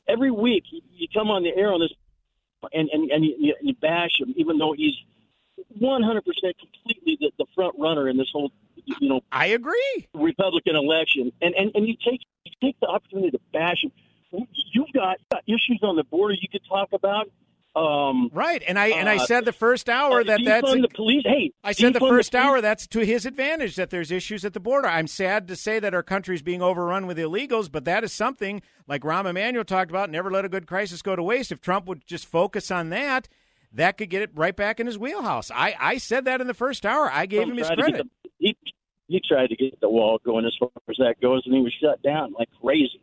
[0.06, 0.64] every week.
[0.70, 1.92] You, come on the air on this,
[2.72, 4.94] and and and you, you- bash him, even though he's
[5.78, 8.50] 100 percent completely the, the front runner in this whole,
[8.84, 10.08] you know, I agree.
[10.14, 11.32] Republican election.
[11.40, 13.92] And and and you take you take the opportunity to bash him.
[14.72, 17.30] You've got, got issues on the border you could talk about.
[17.78, 20.88] Um, Right, and I and I uh, said the first hour uh, that that's the
[20.94, 21.22] police.
[21.24, 22.44] Hey, I said the first police.
[22.44, 24.88] hour that's to his advantage that there's issues at the border.
[24.88, 28.62] I'm sad to say that our country's being overrun with illegals, but that is something
[28.86, 30.10] like Rahm Emanuel talked about.
[30.10, 31.52] Never let a good crisis go to waste.
[31.52, 33.28] If Trump would just focus on that,
[33.72, 35.50] that could get it right back in his wheelhouse.
[35.50, 37.10] I, I said that in the first hour.
[37.12, 38.06] I gave Trump him his tried to get credit.
[38.24, 38.56] the- he
[39.08, 41.72] he tried to get the wall going as far as that goes, and he was
[41.80, 43.00] shut down like crazy.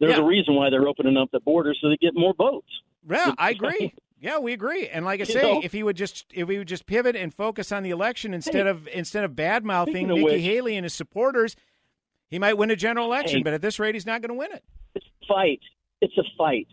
[0.00, 0.22] There's Yeah.
[0.22, 2.66] a reason why they're opening up the border so they get more votes.
[3.08, 3.94] Yeah, I agree.
[4.20, 4.86] Yeah, we agree.
[4.88, 5.60] And like I You say, know?
[5.64, 8.66] if he would just if he would just pivot and focus on the election instead
[8.66, 11.56] Hey, of instead of bad mouthing Nikki which- Haley and his supporters,
[12.30, 13.38] he might win a general election.
[13.38, 13.42] Hey.
[13.42, 14.62] but at this rate, he's not going to win it.
[14.94, 15.60] It's a fight.
[16.00, 16.68] It's a fight.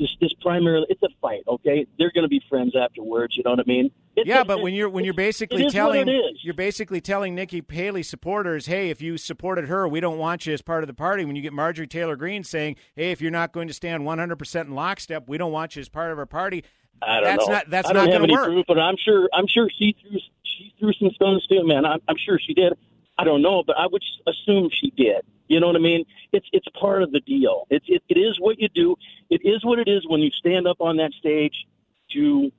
[0.00, 1.42] This this primarily it's a fight.
[1.46, 3.36] Okay, they're going to be friends afterwards.
[3.36, 3.90] You know what I mean?
[4.16, 6.38] It's yeah, but when you're when you're basically telling what it is.
[6.42, 10.54] you're basically telling Nikki Haley supporters, hey, if you supported her, we don't want you
[10.54, 11.26] as part of the party.
[11.26, 14.36] When you get Marjorie Taylor Greene saying, hey, if you're not going to stand 100
[14.36, 16.64] percent in lockstep, we don't want you as part of our party.
[17.02, 17.52] I don't that's know.
[17.52, 18.46] not that's I don't not have any work.
[18.46, 21.84] proof, but I'm sure I'm sure she threw she threw some stones too, man.
[21.84, 22.72] I'm, I'm sure she did.
[23.18, 25.26] I don't know, but I would assume she did.
[25.50, 26.04] You know what I mean?
[26.32, 27.66] It's it's part of the deal.
[27.70, 28.94] It's it, it is what you do.
[29.30, 31.66] It is what it is when you stand up on that stage
[32.12, 32.52] to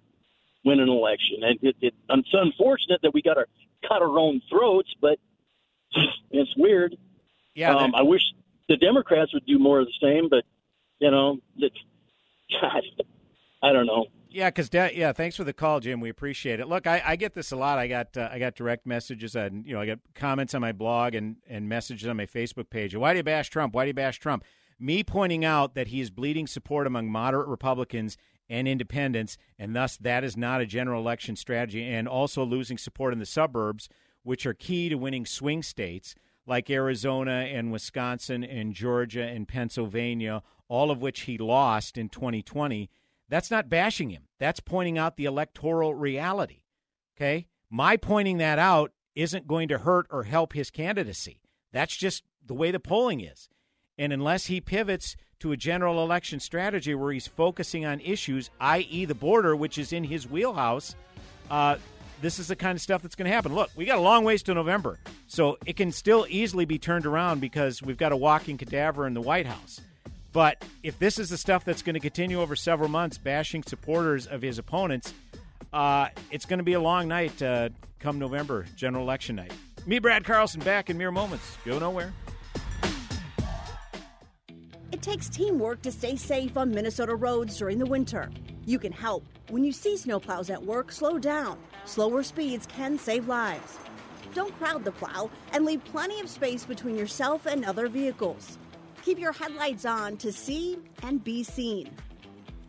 [0.66, 1.38] win an election.
[1.42, 3.46] And it, it, it's unfortunate that we got to
[3.88, 5.20] cut our own throats, but
[6.32, 6.98] it's weird.
[7.56, 8.24] Yeah, um, I wish
[8.68, 10.44] the Democrats would do more of the same, but
[11.00, 11.78] you know, it's,
[12.60, 12.84] God,
[13.64, 14.08] I don't know.
[14.34, 16.00] Yeah, because yeah, thanks for the call, Jim.
[16.00, 16.68] We appreciate it.
[16.70, 17.78] Look, I, I get this a lot.
[17.78, 20.72] I got uh, I got direct messages and you know I got comments on my
[20.72, 22.96] blog and and messages on my Facebook page.
[22.96, 23.76] Why do you bash Trump?
[23.76, 24.46] Why do you bash Trump?
[24.80, 28.18] Me pointing out that he is bleeding support among moderate Republicans
[28.50, 33.12] and independents, and thus that is not a general election strategy, and also losing support
[33.12, 33.90] in the suburbs,
[34.24, 36.16] which are key to winning swing states
[36.48, 42.90] like Arizona and Wisconsin and Georgia and Pennsylvania, all of which he lost in 2020
[43.32, 44.28] that's not bashing him.
[44.40, 46.64] That's pointing out the electoral reality.
[47.18, 47.48] Okay?
[47.70, 51.40] My pointing that out isn't going to hurt or help his candidacy.
[51.72, 53.48] That's just the way the polling is.
[53.98, 59.06] And unless he pivots to a general election strategy where he's focusing on issues, i.e.,
[59.06, 60.96] the border, which is in his wheelhouse,
[61.50, 61.78] uh,
[62.22, 63.56] this is the kind of stuff that's going to happen.
[63.56, 67.06] Look, we got a long ways to November, so it can still easily be turned
[67.06, 69.82] around because we've got a walking cadaver in the White House.
[70.34, 74.28] But if this is the stuff that's going to continue over several months, bashing supporters
[74.28, 75.14] of his opponents,
[75.74, 79.54] uh, it's going to be a long night uh, come November, general election night.
[79.86, 81.58] Me, Brad Carlson, back in mere moments.
[81.66, 82.14] Go nowhere.
[84.92, 88.30] It takes teamwork to stay safe on Minnesota roads during the winter.
[88.66, 89.26] You can help.
[89.50, 91.58] When you see snowplows at work, slow down.
[91.86, 93.78] Slower speeds can save lives.
[94.34, 98.58] Don't crowd the plow and leave plenty of space between yourself and other vehicles.
[99.04, 101.90] Keep your headlights on to see and be seen.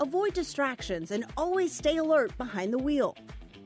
[0.00, 3.16] Avoid distractions and always stay alert behind the wheel.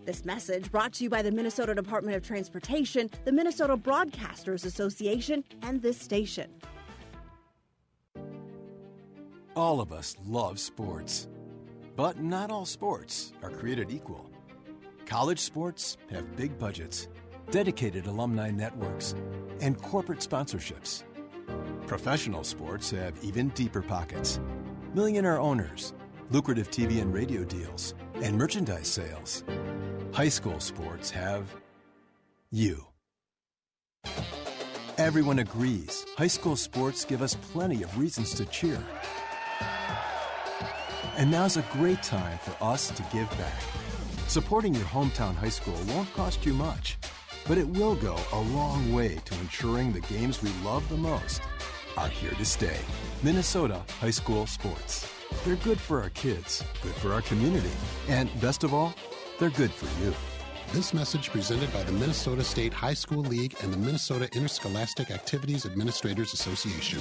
[0.04, 5.44] This message brought to you by the Minnesota Department of Transportation, the Minnesota Broadcasters Association,
[5.62, 6.50] and this station.
[9.54, 11.28] All of us love sports,
[11.94, 14.30] but not all sports are created equal.
[15.06, 17.08] College sports have big budgets,
[17.50, 19.14] dedicated alumni networks,
[19.60, 21.04] and corporate sponsorships.
[21.86, 24.40] Professional sports have even deeper pockets.
[24.92, 25.94] Millionaire owners,
[26.32, 29.44] lucrative TV and radio deals, and merchandise sales.
[30.12, 31.54] High school sports have
[32.50, 32.84] you.
[34.98, 38.82] Everyone agrees high school sports give us plenty of reasons to cheer.
[41.16, 43.62] And now's a great time for us to give back.
[44.26, 46.98] Supporting your hometown high school won't cost you much,
[47.46, 51.42] but it will go a long way to ensuring the games we love the most
[51.96, 52.78] are here to stay.
[53.22, 55.10] Minnesota High School Sports.
[55.44, 57.70] They're good for our kids, good for our community,
[58.08, 58.94] and best of all,
[59.38, 60.14] they're good for you.
[60.72, 65.64] This message presented by the Minnesota State High School League and the Minnesota Interscholastic Activities
[65.64, 67.00] Administrators Association.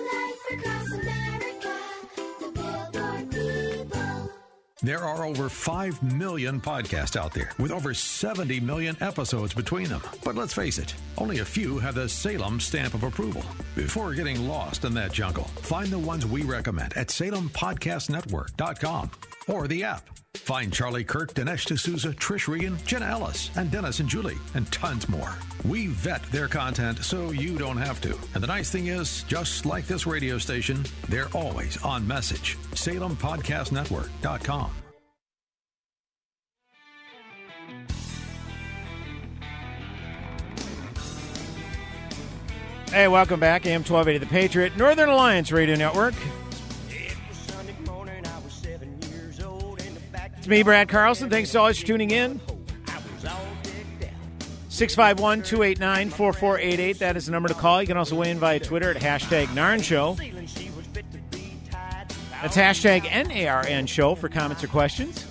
[4.83, 10.01] There are over 5 million podcasts out there with over 70 million episodes between them.
[10.23, 13.43] But let's face it, only a few have the Salem stamp of approval.
[13.75, 19.11] Before getting lost in that jungle, find the ones we recommend at salempodcastnetwork.com
[19.51, 20.07] or the app.
[20.35, 25.09] Find Charlie Kirk, Dinesh D'Souza, Trish Regan, Jenna Ellis, and Dennis and Julie, and tons
[25.09, 25.35] more.
[25.65, 28.17] We vet their content so you don't have to.
[28.33, 32.57] And the nice thing is, just like this radio station, they're always on message.
[32.71, 34.71] SalemPodcastNetwork.com.
[42.91, 43.65] Hey, welcome back.
[43.65, 46.13] AM 1280 The Patriot, Northern Alliance Radio Network.
[50.41, 51.29] It's me, Brad Carlson.
[51.29, 52.41] Thanks always for tuning in.
[54.69, 56.97] 651 289 4488.
[56.97, 57.79] That is the number to call.
[57.79, 60.17] You can also weigh in via Twitter at hashtag Narn Show.
[62.41, 65.27] That's hashtag NARN Show for comments or questions.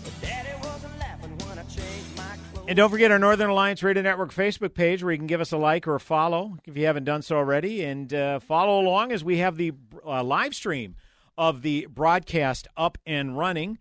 [2.68, 5.50] And don't forget our Northern Alliance Radio Network Facebook page where you can give us
[5.50, 7.82] a like or a follow if you haven't done so already.
[7.82, 9.72] And uh, follow along as we have the
[10.06, 10.94] uh, live stream
[11.36, 13.78] of the broadcast up and running.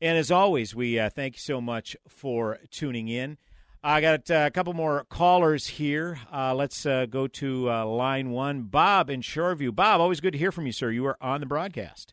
[0.00, 3.38] And as always, we uh, thank you so much for tuning in.
[3.82, 6.18] I got uh, a couple more callers here.
[6.32, 8.62] Uh, let's uh, go to uh, line one.
[8.62, 9.74] Bob in Shoreview.
[9.74, 10.90] Bob, always good to hear from you, sir.
[10.90, 12.12] You are on the broadcast.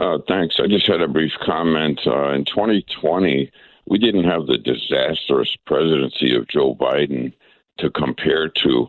[0.00, 0.58] Uh, thanks.
[0.58, 2.00] I just had a brief comment.
[2.04, 3.50] In 2020,
[3.86, 7.32] we didn't have the disastrous presidency of Joe Biden
[7.78, 8.88] to compare to.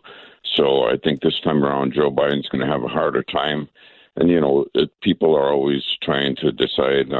[0.56, 3.70] So I think this time around, Joe Biden's going to have a harder time.
[4.16, 7.14] And, you know, it, people are always trying to decide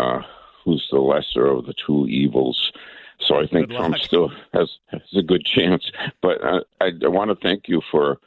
[0.68, 2.74] who's the lesser of the two evils.
[3.22, 5.90] So I think Trump still has, has a good chance.
[6.22, 8.18] But uh, I, I want to thank you for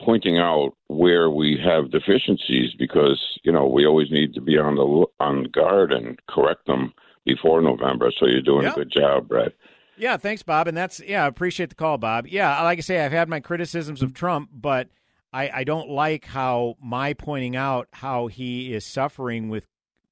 [0.00, 4.76] pointing out where we have deficiencies because you know we always need to be on
[4.76, 6.94] the on guard and correct them
[7.26, 8.10] before November.
[8.18, 8.72] So you're doing yep.
[8.72, 9.52] a good job, Brett.
[9.98, 10.66] Yeah, thanks, Bob.
[10.68, 12.26] And that's yeah, I appreciate the call, Bob.
[12.26, 14.88] Yeah, like I say, I've had my criticisms of Trump, but
[15.32, 19.66] I, I don't like how my pointing out how he is suffering with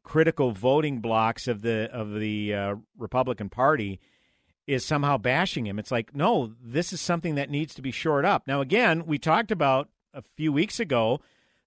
[0.08, 4.00] critical voting blocks of the of the uh, Republican Party
[4.66, 5.78] is somehow bashing him.
[5.78, 8.46] It's like, no, this is something that needs to be shored up.
[8.46, 11.20] Now, again, we talked about a few weeks ago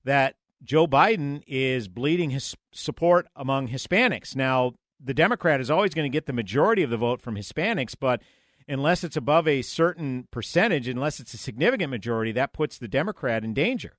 [0.06, 4.36] that Joe Biden is bleeding his support among Hispanics.
[4.36, 7.96] Now, the Democrat is always going to get the majority of the vote from Hispanics,
[8.00, 8.22] but
[8.68, 13.44] unless it's above a certain percentage, unless it's a significant majority, that puts the Democrat
[13.44, 13.94] in danger.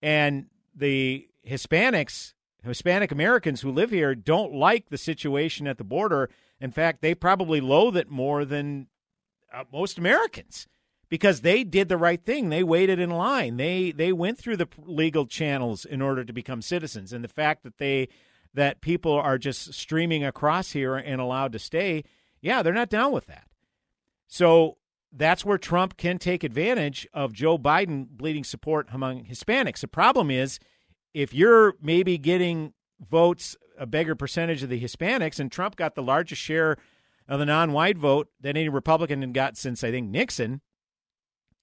[0.00, 6.28] And the Hispanics, Hispanic Americans who live here, don't like the situation at the border
[6.62, 8.86] in fact, they probably loathe it more than
[9.52, 10.68] uh, most Americans
[11.08, 12.50] because they did the right thing.
[12.50, 13.56] They waited in line.
[13.56, 17.12] They they went through the legal channels in order to become citizens.
[17.12, 18.08] And the fact that they
[18.54, 22.04] that people are just streaming across here and allowed to stay,
[22.40, 23.48] yeah, they're not down with that.
[24.28, 24.76] So
[25.12, 29.80] that's where Trump can take advantage of Joe Biden bleeding support among Hispanics.
[29.80, 30.60] The problem is
[31.14, 32.72] if you're maybe getting
[33.10, 36.76] votes a bigger percentage of the Hispanics, and Trump got the largest share
[37.28, 40.60] of the non-white vote that any Republican had got since I think Nixon.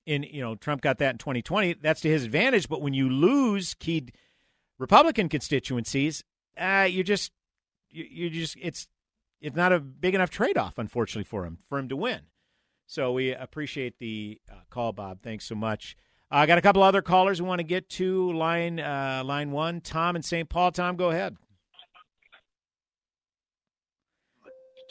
[0.06, 1.74] In you know, Trump got that in 2020.
[1.82, 2.68] That's to his advantage.
[2.68, 4.08] But when you lose key
[4.80, 6.24] Republican constituencies,
[6.58, 7.32] uh, you just
[7.90, 8.88] you, you just it's
[9.40, 12.22] it's not a big enough trade-off, unfortunately, for him for him to win.
[12.88, 15.22] So we appreciate the uh, call, Bob.
[15.22, 15.96] Thanks so much.
[16.32, 18.32] I uh, got a couple other callers we want to get to.
[18.34, 20.48] Line uh, line one, Tom in St.
[20.48, 20.72] Paul.
[20.72, 21.36] Tom, go ahead.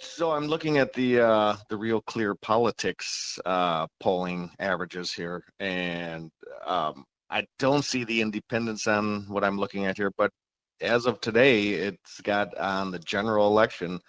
[0.01, 6.31] So I'm looking at the uh, the Real Clear Politics uh, polling averages here, and
[6.67, 10.11] um, I don't see the independence on what I'm looking at here.
[10.17, 10.33] But
[10.81, 14.01] as of today, it's got on the general election,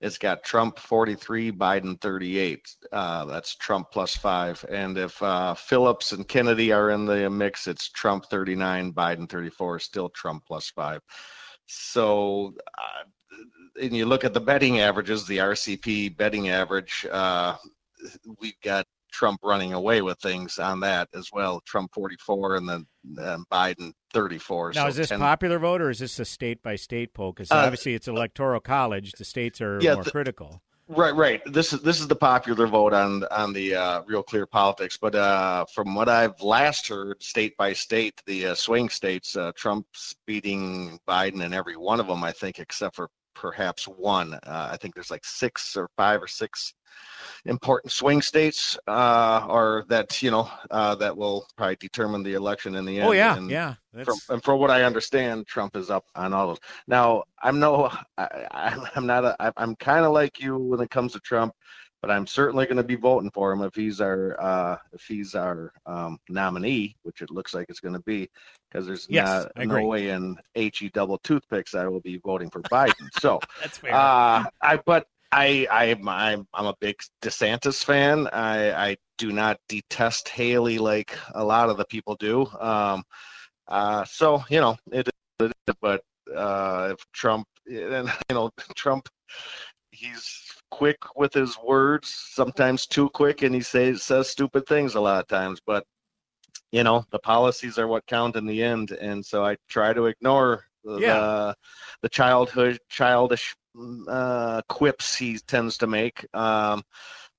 [0.00, 2.60] it's got Trump 43, Biden 38.
[2.92, 4.64] Uh, that's Trump plus five.
[4.68, 9.78] And if uh, Phillips and Kennedy are in the mix, it's Trump 39, Biden 34,
[9.78, 11.00] still Trump plus five.
[11.66, 13.04] So uh,
[13.80, 17.56] and you look at the betting averages, the RCP betting average, uh,
[18.40, 18.86] we've got
[19.16, 21.62] Trump running away with things on that as well.
[21.64, 22.86] Trump 44 and then
[23.50, 24.72] Biden 34.
[24.74, 25.18] Now, so is this 10...
[25.18, 27.32] popular vote or is this a state by state poll?
[27.32, 29.12] Because uh, obviously it's electoral college.
[29.12, 30.60] The states are yeah, more the, critical.
[30.88, 31.40] Right, right.
[31.46, 34.98] This is this is the popular vote on on the uh, Real Clear Politics.
[34.98, 39.50] But uh, from what I've last heard, state by state, the uh, swing states, uh,
[39.56, 44.34] Trump's beating Biden in every one of them, I think, except for perhaps one.
[44.34, 46.74] Uh, I think there's like six or five or six
[47.44, 52.74] important swing states uh, or that you know uh, that will probably determine the election
[52.74, 53.08] in the oh, end.
[53.08, 53.74] Oh yeah, and yeah.
[54.04, 56.58] From, and from what I understand, Trump is up on all those.
[56.86, 61.12] Now I'm no, I, am not a, I'm kind of like you when it comes
[61.12, 61.54] to Trump
[62.02, 65.34] but I'm certainly going to be voting for him if he's our uh, if he's
[65.34, 68.28] our um, nominee, which it looks like it's going to be,
[68.70, 72.62] because there's yes, not, no way in he double toothpicks I will be voting for
[72.62, 73.08] Biden.
[73.20, 73.94] So that's fair.
[73.94, 78.28] Uh, I but I I I'm I'm a big DeSantis fan.
[78.28, 82.46] I I do not detest Haley like a lot of the people do.
[82.60, 83.02] Um,
[83.68, 85.08] uh, so you know it,
[85.40, 86.02] it but
[86.34, 89.08] uh, if Trump and you know Trump
[89.90, 95.00] he's quick with his words, sometimes too quick, and he says says stupid things a
[95.00, 95.60] lot of times.
[95.64, 95.84] But
[96.72, 100.06] you know, the policies are what count in the end, and so I try to
[100.06, 101.52] ignore the yeah.
[102.02, 103.54] the childhood childish
[104.08, 106.26] uh, quips he tends to make.
[106.34, 106.82] Um,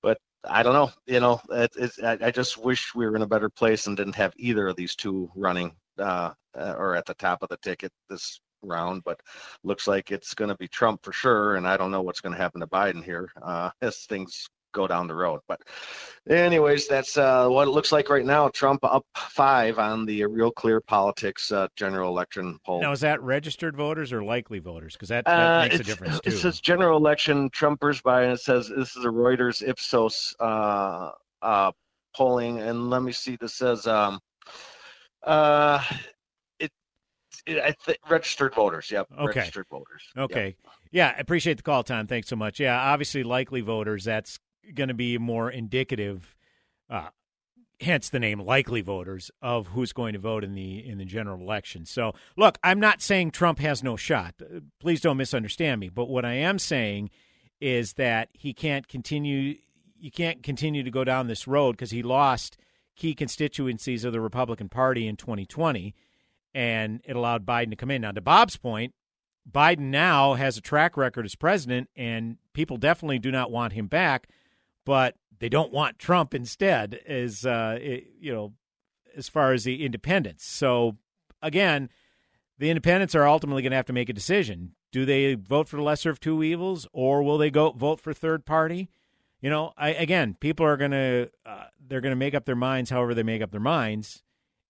[0.02, 0.92] but I don't know.
[1.06, 4.16] You know, it, I, I just wish we were in a better place and didn't
[4.16, 8.40] have either of these two running uh, or at the top of the ticket this
[8.68, 9.20] round, but
[9.64, 11.56] looks like it's going to be Trump for sure.
[11.56, 14.86] And I don't know what's going to happen to Biden here uh, as things go
[14.86, 15.40] down the road.
[15.48, 15.62] But,
[16.30, 18.50] anyways, that's uh, what it looks like right now.
[18.50, 22.82] Trump up five on the Real Clear Politics uh, general election poll.
[22.82, 24.94] Now, is that registered voters or likely voters?
[24.94, 26.30] Because that, that Uh, makes a difference too.
[26.30, 31.12] It says general election Trumpers by, and it says this is a Reuters Ipsos uh,
[31.42, 31.72] uh,
[32.16, 32.60] polling.
[32.60, 34.20] And let me see, this says um,
[35.24, 35.84] uh,
[37.48, 38.92] I think registered voters.
[38.92, 39.40] Yep, Okay.
[39.40, 40.04] registered voters.
[40.16, 40.24] Yep.
[40.32, 40.56] Okay.
[40.92, 42.08] Yeah, I appreciate the call, Tom.
[42.08, 42.60] Thanks so much.
[42.60, 44.40] Yeah, obviously, likely voters, that's
[44.74, 46.36] going to be more indicative,
[46.90, 47.10] uh,
[47.80, 51.40] hence the name likely voters, of who's going to vote in the in the general
[51.42, 51.86] election.
[51.86, 54.36] So, look, I'm not saying Trump has no shot.
[54.42, 55.90] Uh, Please don't misunderstand me.
[55.90, 57.10] But what I am saying
[57.62, 59.56] is that he can't continue.
[60.00, 62.58] You can't continue to go down this road because he lost
[62.96, 65.94] key constituencies of the Republican Party in 2020,
[66.54, 68.02] and it allowed Biden to come in.
[68.02, 68.94] Now, to Bob's point,
[69.50, 73.88] Biden now has a track record as president, and people definitely do not want him
[73.88, 74.28] back,
[74.86, 78.54] but they don't want Trump instead, as uh, it- you know,
[79.16, 80.46] as far as the independents.
[80.46, 80.98] So
[81.42, 81.90] again,
[82.58, 85.78] the independents are ultimately going to have to make a decision: do they vote for
[85.78, 88.90] the lesser of two evils, or will they go vote for third party?
[89.40, 92.56] You know, I, again, people are going to uh, they're going to make up their
[92.56, 94.24] minds, however they make up their minds,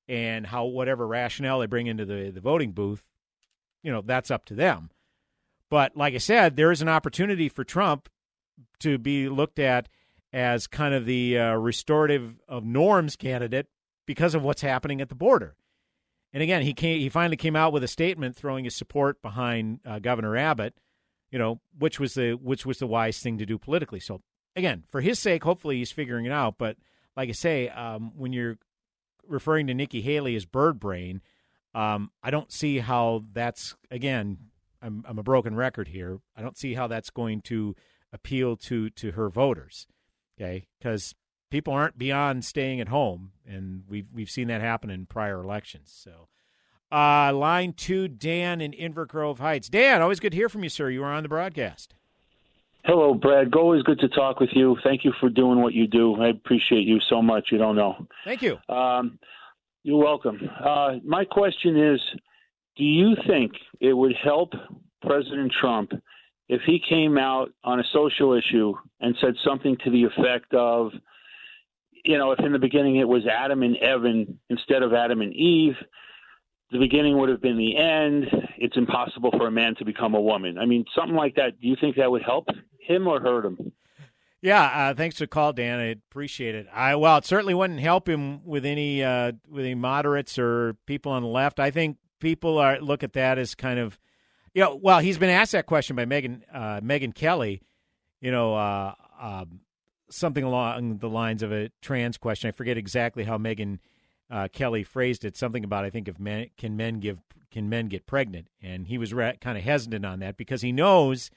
[0.08, 3.04] and how whatever rationale they bring into the the voting booth
[3.84, 4.90] you know that's up to them.
[5.70, 8.10] But like I said, there is an opportunity for Trump
[8.80, 9.88] to be looked at
[10.34, 13.68] as kind of the uh, restorative of norms candidate
[14.06, 15.56] because of what's happening at the border.
[16.34, 19.80] And again, he came, he finally came out with a statement throwing his support behind
[19.86, 20.76] uh, Governor Abbott,
[21.32, 24.00] you know, which was the which was the wise thing to do politically.
[24.00, 24.22] So
[24.56, 26.58] again, for his sake, hopefully he's figuring it out.
[26.58, 26.78] But
[27.16, 28.58] like I say, um, when you're
[29.28, 31.22] referring to Nikki Haley as bird brain,
[31.74, 34.38] um, I don't see how that's again.
[34.82, 36.20] I'm, I'm a broken record here.
[36.36, 37.76] I don't see how that's going to
[38.14, 39.88] appeal to to her voters.
[40.40, 41.16] Okay, because
[41.50, 45.92] people aren't beyond staying at home, and we've we've seen that happen in prior elections.
[45.94, 46.28] So,
[46.92, 49.70] uh, line two, Dan in Inver Grove Heights.
[49.70, 50.90] Dan, always good to hear from you, sir.
[50.90, 51.96] You were on the broadcast.
[52.88, 53.54] Hello, Brad.
[53.54, 54.78] Always good to talk with you.
[54.82, 56.16] Thank you for doing what you do.
[56.22, 57.50] I appreciate you so much.
[57.52, 58.08] You don't know.
[58.24, 58.60] Thank you.
[58.70, 59.20] Um,
[59.84, 60.40] you're welcome.
[60.58, 62.00] Uh, my question is
[62.78, 64.54] Do you think it would help
[65.02, 65.92] President Trump
[66.48, 70.94] if he came out on a social issue and said something to the effect of,
[72.06, 75.34] you know, if in the beginning it was Adam and Evan instead of Adam and
[75.34, 75.76] Eve,
[76.72, 78.28] the beginning would have been the end.
[78.58, 80.58] It's impossible for a man to become a woman.
[80.58, 81.60] I mean, something like that.
[81.60, 82.48] Do you think that would help
[82.88, 83.72] him or hurt him?
[84.42, 85.80] Yeah, uh, thanks for the call, Dan.
[85.80, 86.68] I appreciate it.
[86.72, 91.12] I well, it certainly wouldn't help him with any uh, with any moderates or people
[91.12, 91.60] on the left.
[91.60, 93.98] I think people are look at that as kind of,
[94.54, 97.64] you know, well, he's been asked that question by Megyn uh, Megyn Kelly,
[98.22, 99.62] you know, uh, um,
[100.10, 102.48] something along the lines of a trans question.
[102.48, 103.80] I forget exactly how Megyn
[104.30, 105.36] uh, Kelly phrased it.
[105.36, 107.20] Something about I think if men can men give
[107.50, 110.72] can men get pregnant, and he was re- kind of hesitant on that because he
[110.72, 111.32] knows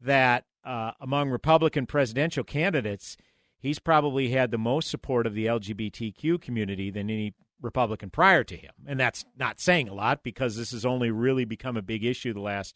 [0.00, 3.16] that uh, among Republican presidential candidates,
[3.58, 8.56] he's probably had the most support of the LGBTQ community than any Republican prior to
[8.56, 8.72] him.
[8.86, 12.32] And that's not saying a lot because this has only really become a big issue
[12.32, 12.74] the last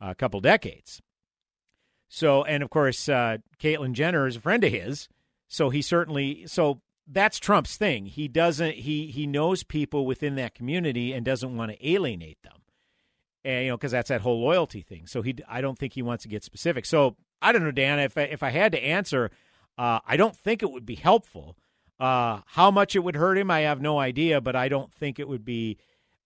[0.00, 1.00] uh, couple decades.
[2.08, 5.08] So, and of course, uh, Caitlyn Jenner is a friend of his.
[5.48, 8.06] So he certainly, so that's Trump's thing.
[8.06, 12.52] He doesn't, he, he knows people within that community and doesn't want to alienate them
[13.48, 15.06] and you know because that's that whole loyalty thing.
[15.06, 16.84] So he, I don't think he wants to get specific.
[16.84, 17.98] So I don't know, Dan.
[17.98, 19.30] If I, if I had to answer,
[19.78, 21.56] uh, I don't think it would be helpful.
[21.98, 25.18] Uh, how much it would hurt him, I have no idea, but I don't think
[25.18, 25.78] it would be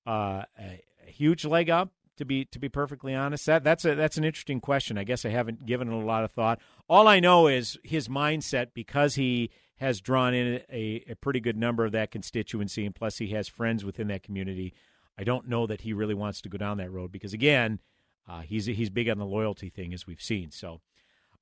[0.06, 1.90] uh, a, a huge leg up.
[2.18, 4.98] To be to be perfectly honest, that that's a that's an interesting question.
[4.98, 6.60] I guess I haven't given it a lot of thought.
[6.86, 11.56] All I know is his mindset because he has drawn in a, a pretty good
[11.56, 14.74] number of that constituency, and plus he has friends within that community.
[15.18, 17.80] I don't know that he really wants to go down that road because again,
[18.28, 20.50] uh, he's he's big on the loyalty thing as we've seen.
[20.50, 20.80] So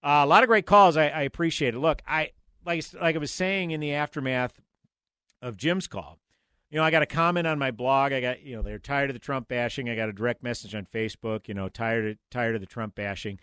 [0.02, 0.96] uh, a lot of great calls.
[0.96, 1.78] I, I appreciate it.
[1.78, 2.30] Look, I
[2.64, 4.60] like like I was saying in the aftermath
[5.42, 6.18] of Jim's call.
[6.70, 8.12] You know, I got a comment on my blog.
[8.12, 9.88] I got you know they're tired of the Trump bashing.
[9.88, 11.48] I got a direct message on Facebook.
[11.48, 13.38] You know, tired of, tired of the Trump bashing.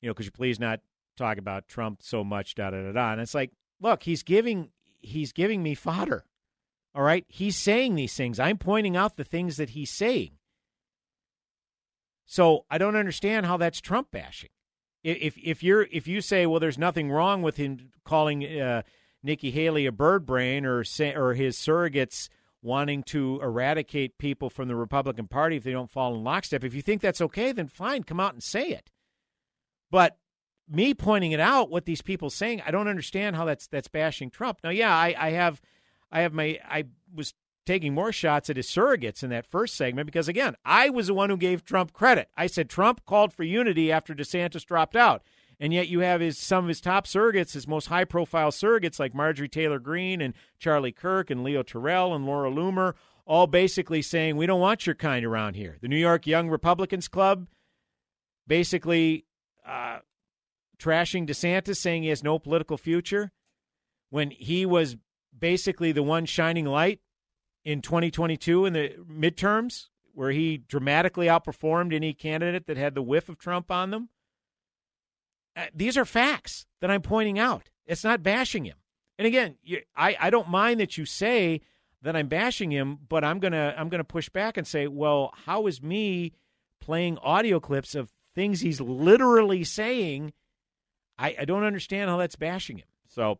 [0.00, 0.80] You know, could you please not
[1.16, 2.54] talk about Trump so much?
[2.54, 3.12] Da da da da.
[3.12, 6.24] And it's like, look, he's giving he's giving me fodder.
[6.98, 7.24] All right.
[7.28, 8.40] He's saying these things.
[8.40, 10.32] I'm pointing out the things that he's saying.
[12.26, 14.50] So I don't understand how that's Trump bashing.
[15.04, 18.82] If if you're if you say, well, there's nothing wrong with him calling uh,
[19.22, 22.28] Nikki Haley a bird brain or say, or his surrogates
[22.62, 26.64] wanting to eradicate people from the Republican Party if they don't fall in lockstep.
[26.64, 28.90] If you think that's okay, then fine, come out and say it.
[29.88, 30.18] But
[30.68, 34.30] me pointing it out, what these people saying, I don't understand how that's that's bashing
[34.30, 34.58] Trump.
[34.64, 35.62] Now, yeah, I, I have,
[36.10, 36.84] I have my, I
[37.14, 37.34] was
[37.66, 41.14] taking more shots at his surrogates in that first segment because again, I was the
[41.14, 42.30] one who gave Trump credit.
[42.36, 45.22] I said Trump called for unity after DeSantis dropped out.
[45.60, 48.98] And yet you have his some of his top surrogates, his most high profile surrogates
[48.98, 52.94] like Marjorie Taylor Greene and Charlie Kirk and Leo Terrell and Laura Loomer,
[53.26, 55.76] all basically saying we don't want your kind around here.
[55.82, 57.48] The New York Young Republicans Club
[58.46, 59.26] basically
[59.66, 59.98] uh,
[60.78, 63.32] trashing DeSantis, saying he has no political future
[64.10, 64.96] when he was
[65.38, 67.00] basically the one shining light
[67.64, 73.28] in 2022 in the midterms, where he dramatically outperformed any candidate that had the whiff
[73.28, 74.08] of Trump on them.
[75.56, 77.70] Uh, these are facts that I'm pointing out.
[77.86, 78.76] It's not bashing him.
[79.18, 79.56] And again,
[79.96, 81.60] I, I don't mind that you say
[82.02, 85.66] that I'm bashing him, but I'm gonna I'm gonna push back and say, well, how
[85.66, 86.32] is me
[86.80, 90.32] playing audio clips of things he's literally saying?
[91.18, 92.86] I, I don't understand how that's bashing him.
[93.08, 93.38] So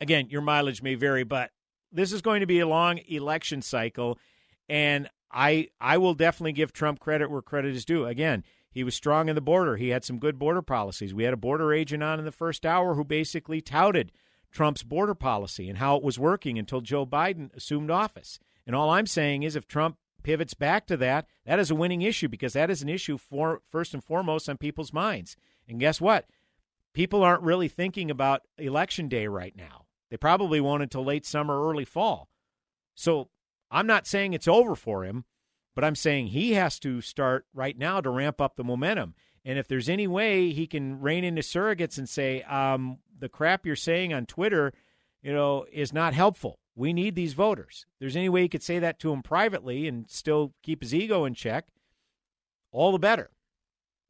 [0.00, 1.50] again, your mileage may vary, but
[1.92, 4.18] this is going to be a long election cycle,
[4.68, 8.06] and I I will definitely give Trump credit where credit is due.
[8.06, 9.76] Again, he was strong in the border.
[9.76, 11.12] He had some good border policies.
[11.12, 14.12] We had a border agent on in the first hour who basically touted
[14.52, 18.38] Trump's border policy and how it was working until Joe Biden assumed office.
[18.66, 22.02] And all I'm saying is if Trump pivots back to that, that is a winning
[22.02, 25.36] issue because that is an issue for first and foremost on people's minds.
[25.68, 26.26] And guess what?
[26.92, 29.86] People aren't really thinking about election day right now.
[30.10, 32.28] They probably won't until late summer, early fall.
[32.94, 33.28] So
[33.70, 35.24] I'm not saying it's over for him,
[35.74, 39.14] but I'm saying he has to start right now to ramp up the momentum.
[39.44, 43.28] And if there's any way he can rein in his surrogates and say, um, the
[43.28, 44.72] crap you're saying on Twitter,
[45.22, 46.58] you know, is not helpful.
[46.74, 47.86] We need these voters.
[47.92, 50.94] If there's any way he could say that to him privately and still keep his
[50.94, 51.66] ego in check,
[52.72, 53.30] all the better.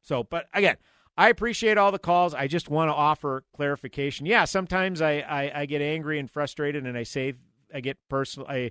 [0.02, 0.76] So, but again,
[1.20, 2.32] I appreciate all the calls.
[2.32, 4.24] I just want to offer clarification.
[4.24, 7.34] Yeah, sometimes I, I, I get angry and frustrated, and I say
[7.74, 8.48] I get personal.
[8.48, 8.70] I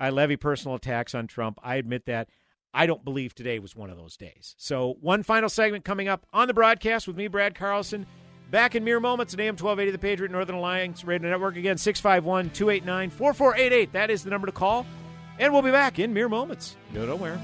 [0.00, 1.58] I levy personal attacks on Trump.
[1.62, 2.30] I admit that.
[2.72, 4.54] I don't believe today was one of those days.
[4.56, 8.06] So, one final segment coming up on the broadcast with me, Brad Carlson.
[8.50, 11.58] Back in mere moments at AM 1280, the Patriot Northern Alliance Radio Network.
[11.58, 13.92] Again, 651 289 4488.
[13.92, 14.86] That is the number to call.
[15.38, 16.74] And we'll be back in mere moments.
[16.94, 17.38] No, nowhere.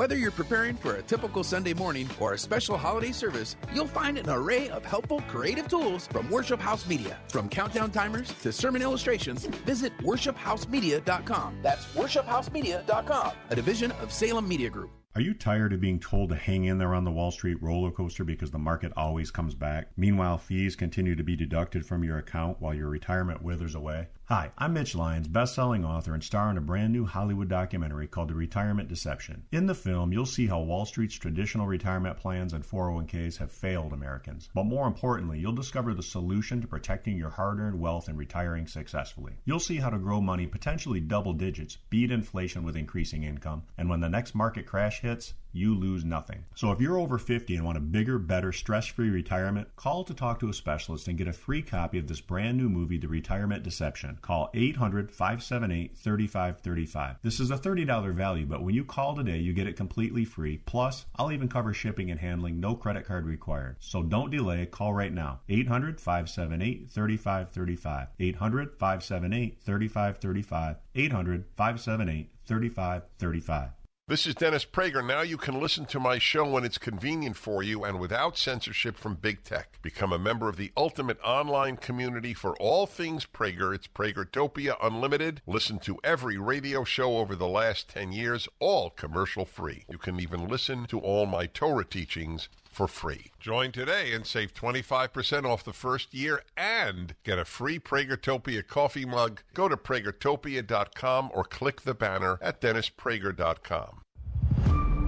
[0.00, 4.16] Whether you're preparing for a typical Sunday morning or a special holiday service, you'll find
[4.16, 7.18] an array of helpful, creative tools from Worship House Media.
[7.28, 11.58] From countdown timers to sermon illustrations, visit worshiphousemedia.com.
[11.60, 14.90] That's worshiphousemedia.com, a division of Salem Media Group.
[15.16, 17.90] Are you tired of being told to hang in there on the Wall Street roller
[17.90, 19.88] coaster because the market always comes back?
[19.98, 24.08] Meanwhile, fees continue to be deducted from your account while your retirement withers away?
[24.32, 28.28] Hi, I'm Mitch Lyons, best-selling author and star in a brand new Hollywood documentary called
[28.28, 29.42] The Retirement Deception.
[29.50, 33.92] In the film, you'll see how Wall Street's traditional retirement plans and 401ks have failed
[33.92, 34.48] Americans.
[34.54, 39.32] But more importantly, you'll discover the solution to protecting your hard-earned wealth and retiring successfully.
[39.46, 43.90] You'll see how to grow money potentially double digits, beat inflation with increasing income, and
[43.90, 46.44] when the next market crash hits, you lose nothing.
[46.54, 50.38] So if you're over 50 and want a bigger, better, stress-free retirement, call to talk
[50.40, 53.62] to a specialist and get a free copy of this brand new movie, The Retirement
[53.62, 54.18] Deception.
[54.22, 57.16] Call 800-578-3535.
[57.22, 60.58] This is a $30 value, but when you call today, you get it completely free.
[60.66, 63.76] Plus, I'll even cover shipping and handling, no credit card required.
[63.80, 65.40] So don't delay, call right now.
[65.48, 68.08] 800-578-3535.
[68.20, 70.76] 800-578-3535.
[70.94, 73.72] 800-578-3535.
[74.10, 75.06] This is Dennis Prager.
[75.06, 78.96] Now you can listen to my show when it's convenient for you and without censorship
[78.96, 79.80] from big tech.
[79.82, 83.72] Become a member of the ultimate online community for all things Prager.
[83.72, 85.42] It's Pragertopia Unlimited.
[85.46, 89.84] Listen to every radio show over the last 10 years, all commercial free.
[89.88, 92.48] You can even listen to all my Torah teachings
[92.80, 93.26] for free.
[93.38, 99.04] Join today and save 25% off the first year and get a free Pragertopia coffee
[99.04, 99.42] mug.
[99.52, 104.00] Go to pragertopia.com or click the banner at dennisprager.com.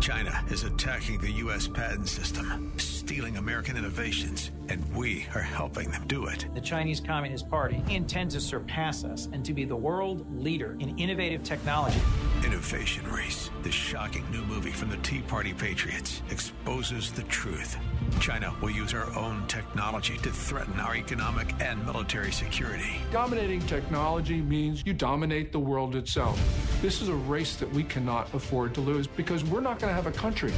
[0.02, 1.66] China is attacking the U.S.
[1.66, 6.46] patent system, stealing American innovations, and we are helping them do it.
[6.54, 10.96] The Chinese Communist Party intends to surpass us and to be the world leader in
[11.00, 11.98] innovative technology.
[12.46, 17.76] Innovation Race, the shocking new movie from the Tea Party Patriots, exposes the truth.
[18.20, 22.96] China will use our own technology to threaten our economic and military security.
[23.10, 26.40] Dominating technology means you dominate the world itself.
[26.80, 29.94] This is a race that we cannot afford to lose because we're not going to
[29.94, 30.52] have a country.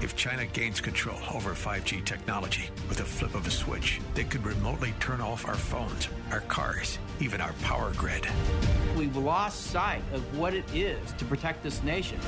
[0.00, 4.44] If China gains control over 5G technology with a flip of a switch, they could
[4.46, 8.26] remotely turn off our phones, our cars, even our power grid.
[8.96, 12.20] We've lost sight of what it is to protect this nation.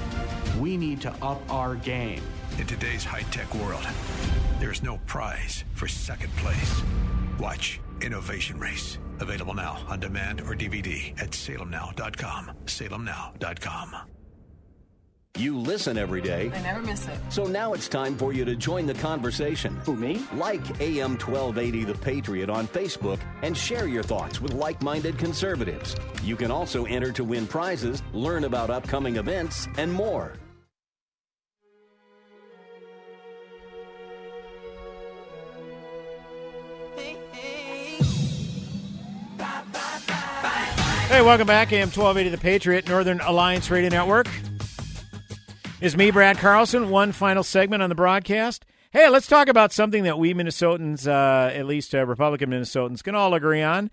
[0.58, 2.22] We need to up our game.
[2.60, 3.88] In today's high tech world,
[4.60, 6.82] there's no prize for second place.
[7.38, 8.98] Watch Innovation Race.
[9.18, 12.52] Available now on demand or DVD at salemnow.com.
[12.66, 13.96] Salemnow.com.
[15.38, 16.52] You listen every day.
[16.54, 17.18] I never miss it.
[17.30, 19.74] So now it's time for you to join the conversation.
[19.86, 20.22] Who, me?
[20.34, 25.96] Like AM 1280 The Patriot on Facebook and share your thoughts with like minded conservatives.
[26.22, 30.34] You can also enter to win prizes, learn about upcoming events, and more.
[41.10, 41.72] Hey, welcome back.
[41.72, 44.28] AM 1280 The Patriot, Northern Alliance Radio Network.
[45.80, 46.88] Is me, Brad Carlson.
[46.88, 48.64] One final segment on the broadcast.
[48.92, 53.16] Hey, let's talk about something that we Minnesotans, uh, at least uh, Republican Minnesotans, can
[53.16, 53.90] all agree on.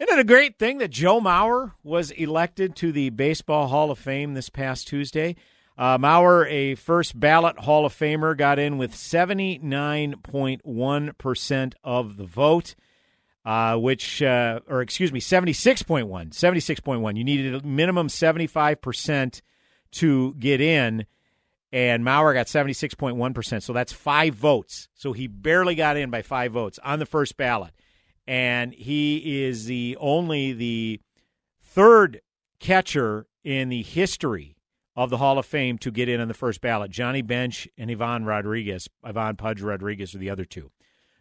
[0.00, 4.00] Isn't it a great thing that Joe Mauer was elected to the Baseball Hall of
[4.00, 5.36] Fame this past Tuesday?
[5.78, 12.74] Uh, Mauer, a first ballot Hall of Famer, got in with 79.1% of the vote
[13.48, 16.04] uh, which, uh, or excuse me, 76.1.
[16.06, 17.16] 76.1.
[17.16, 19.40] You needed a minimum 75%
[19.92, 21.06] to get in,
[21.72, 23.62] and Mauer got 76.1%.
[23.62, 24.90] So that's five votes.
[24.92, 27.72] So he barely got in by five votes on the first ballot.
[28.26, 31.00] And he is the only the
[31.62, 32.20] third
[32.60, 34.56] catcher in the history
[34.94, 36.90] of the Hall of Fame to get in on the first ballot.
[36.90, 40.70] Johnny Bench and Ivan Rodriguez, Ivan Pudge Rodriguez are the other two.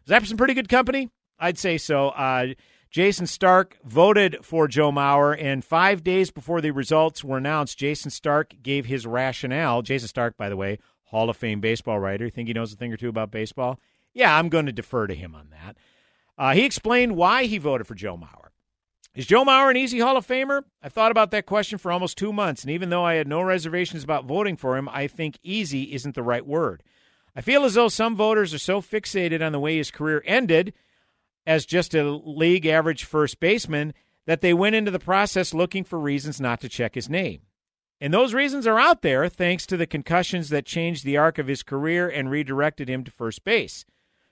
[0.01, 1.09] Is that some pretty good company?
[1.39, 2.09] I'd say so.
[2.09, 2.53] Uh,
[2.91, 8.11] Jayson Stark voted for Joe Mauer, and five days before the results were announced, Jayson
[8.11, 9.81] Stark gave his rationale.
[9.81, 12.29] Jayson Stark, by the way, Hall of Fame baseball writer.
[12.29, 13.79] Think he knows a thing or two about baseball?
[14.13, 15.77] Yeah, I'm going to defer to him on that.
[16.37, 18.49] Uh, he explained why he voted for Joe Mauer.
[19.13, 20.63] Is Joe Mauer an easy Hall of Famer?
[20.81, 23.41] I've thought about that question for almost two months, and even though I had no
[23.41, 26.83] reservations about voting for him, I think easy isn't the right word.
[27.35, 30.73] I feel as though some voters are so fixated on the way his career ended–
[31.47, 33.93] as just a league average first baseman
[34.27, 37.41] that they went into the process looking for reasons not to check his name.
[37.99, 41.47] And those reasons are out there thanks to the concussions that changed the arc of
[41.47, 43.85] his career and redirected him to first base.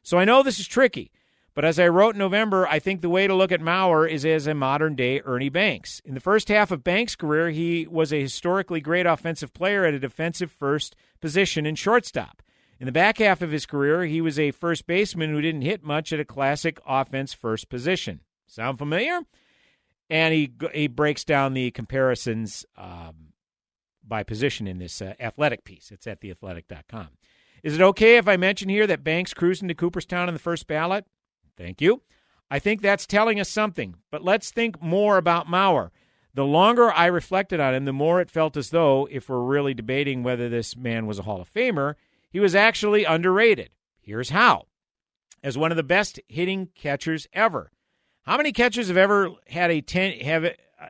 [0.04, 1.12] So I know this is tricky,
[1.56, 4.26] but as I wrote in November, I think the way to look at Mauer is
[4.26, 6.02] as a modern day Ernie Banks.
[6.04, 9.94] In the first half of Banks' career, he was a historically great offensive player at
[9.94, 12.44] a defensive first position in shortstop.
[12.80, 15.84] In the back half of his career, he was a first baseman who didn't hit
[15.84, 18.22] much at a classic offense first position.
[18.48, 19.22] Sound familiar?
[20.10, 23.34] And he he breaks down the comparisons um,
[24.04, 25.92] by position in this uh, athletic piece.
[25.92, 27.08] It's at theathletic.com.
[27.64, 30.68] Is it okay if I mention here that Banks cruised into Cooperstown in the first
[30.68, 31.06] ballot?
[31.58, 32.04] Thank you.
[32.52, 33.96] I think that's telling us something.
[34.12, 35.90] But let's think more about Mauer.
[36.36, 39.74] The longer I reflected on him, the more it felt as though, if we're really
[39.74, 41.96] debating whether this man was a Hall of Famer,
[42.36, 43.70] he was actually underrated.
[44.02, 44.66] Here's how.
[45.42, 47.72] As one of the best hitting catchers ever.
[48.24, 50.50] How many catchers have ever had a 10 have uh,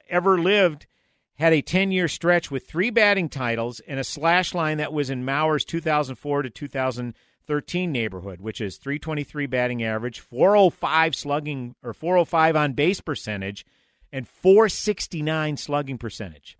[0.09, 0.87] ever lived
[1.35, 5.23] had a 10-year stretch with three batting titles and a slash line that was in
[5.23, 12.73] Mauer's 2004 to 2013 neighborhood, which is 323 batting average, 405 slugging or 405 on
[12.73, 13.67] base percentage
[14.11, 16.57] and 469 slugging percentage.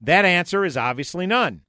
[0.00, 1.66] That answer is obviously none.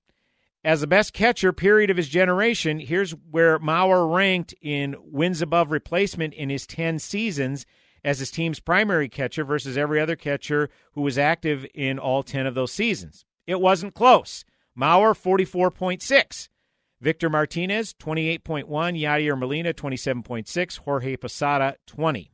[0.68, 5.72] As the best catcher, period, of his generation, here's where Mauer ranked in wins above
[5.72, 7.65] replacement in his 10 seasons
[8.03, 12.45] as his team's primary catcher versus every other catcher who was active in all 10
[12.45, 13.24] of those seasons.
[13.45, 14.43] It wasn't close.
[14.78, 16.49] Mauer, 44.6.
[16.99, 18.65] Victor Martinez, 28.1.
[18.68, 20.80] Yadier Molina, 27.6.
[20.80, 22.30] Jorge Posada, 20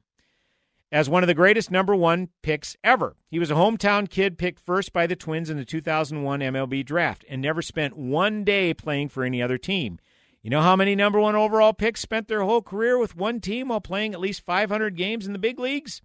[0.94, 3.18] as one of the greatest number one picks ever.
[3.32, 7.26] He was a hometown kid picked first by the Twins in the 2001 MLB draft
[7.28, 9.98] and never spent one day playing for any other team.
[10.44, 13.70] You know how many number one overall picks spent their whole career with one team
[13.70, 16.04] while playing at least 500 games in the big leagues?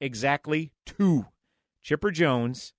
[0.00, 1.26] Exactly two
[1.82, 2.72] Chipper Jones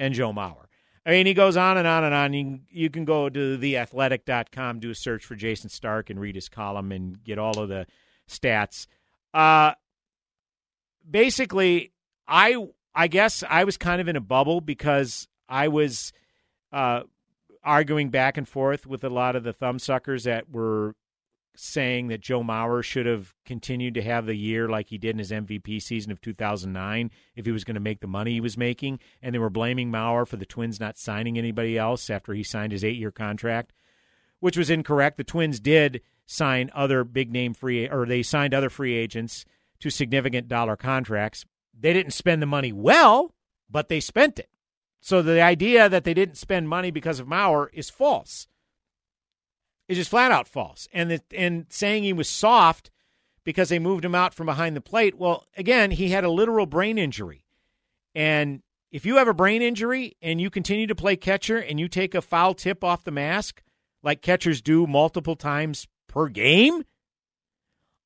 [0.00, 0.64] and Joe Mauer.
[1.06, 2.32] I mean, he goes on and on and on.
[2.32, 6.34] You can, you can go to theathletic.com, do a search for Jayson Stark, and read
[6.34, 7.86] his column and get all of the
[8.28, 8.88] stats.
[9.32, 9.74] Uh,
[11.08, 11.92] basically,
[12.26, 16.12] I I guess I was kind of in a bubble because I was
[16.72, 17.02] uh,
[17.62, 20.94] arguing back and forth with a lot of the thumbsuckers that were
[21.58, 25.18] saying that Joe Mauer should have continued to have the year like he did in
[25.18, 28.58] his MVP season of 2009 if he was going to make the money he was
[28.58, 29.00] making.
[29.22, 32.72] And they were blaming Mauer for the Twins not signing anybody else after he signed
[32.72, 33.72] his eight year contract,
[34.40, 35.16] which was incorrect.
[35.16, 39.44] The Twins did sign other big name free, or they signed other free agents
[39.80, 41.44] to significant dollar contracts.
[41.78, 43.34] They didn't spend the money well,
[43.70, 44.48] but they spent it.
[45.00, 48.48] So the idea that they didn't spend money because of Mauer is false
[49.88, 50.88] is just flat out false.
[50.92, 52.90] And the, and saying he was soft
[53.44, 55.16] because they moved him out from behind the plate.
[55.16, 57.44] Well, again, he had a literal brain injury.
[58.14, 61.88] And if you have a brain injury and you continue to play catcher and you
[61.88, 63.62] take a foul tip off the mask
[64.02, 66.84] like catchers do multiple times per game,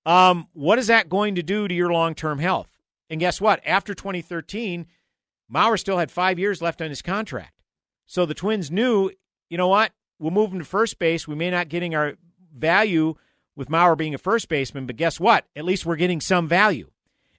[0.07, 2.69] um, what is that going to do to your long term health?
[3.09, 3.61] And guess what?
[3.67, 4.87] After 2013,
[5.53, 7.55] Mauer still had five years left on his contract.
[8.07, 9.11] So the Twins knew,
[9.49, 9.93] you know what?
[10.21, 11.27] we'll move him to first base.
[11.27, 12.15] We may not getting our
[12.55, 13.15] value
[13.57, 15.47] with Mauer being a first baseman, but guess what?
[15.57, 16.91] At least we're getting some value.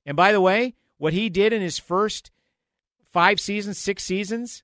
[0.05, 2.31] And by the way, what he did in his first
[3.11, 4.63] five seasons, six seasons,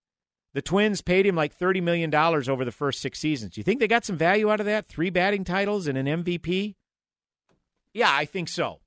[0.53, 3.53] the Twins paid him like $30 million over the first six seasons.
[3.53, 4.87] Do you think they got some value out of that?
[4.87, 6.75] Three batting titles and an MVP?
[7.97, 8.81] Yeah, I think so.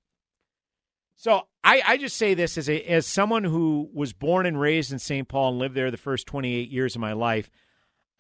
[1.17, 4.93] So I, I just say this as a as someone who was born and raised
[4.93, 5.27] in St.
[5.27, 7.51] Paul and lived there the first 28 years of my life.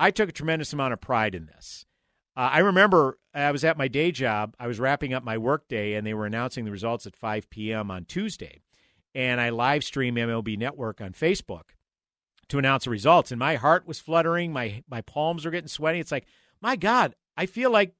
[0.01, 1.87] I took a tremendous amount of pride in this.
[2.37, 4.57] Uh, I remember I was at my day job.
[4.59, 7.93] I was wrapping up my workday, and they were announcing the results at 5 p.m.
[7.93, 8.61] on Tuesday.
[9.15, 11.71] And I live stream MLB Network on Facebook
[12.49, 13.31] to announce the results.
[13.31, 14.53] And my heart was fluttering.
[14.53, 16.01] My my palms were getting sweaty.
[16.01, 16.27] It's like,
[16.61, 17.95] my God, I feel like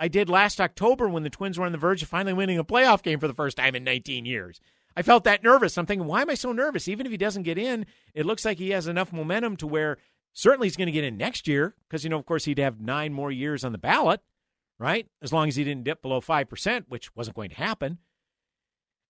[0.00, 2.64] I did last October when the Twins were on the verge of finally winning a
[2.64, 4.60] playoff game for the first time in 19 years.
[4.96, 5.78] I felt that nervous.
[5.78, 6.88] I'm thinking, why am I so nervous?
[6.88, 9.98] Even if he doesn't get in, it looks like he has enough momentum to where
[10.34, 12.80] Certainly he's going to get in next year because, you know, of course, he'd have
[12.80, 14.20] nine more years on the ballot,
[14.78, 15.06] right?
[15.20, 17.98] As long as he didn't dip below 5%, which wasn't going to happen.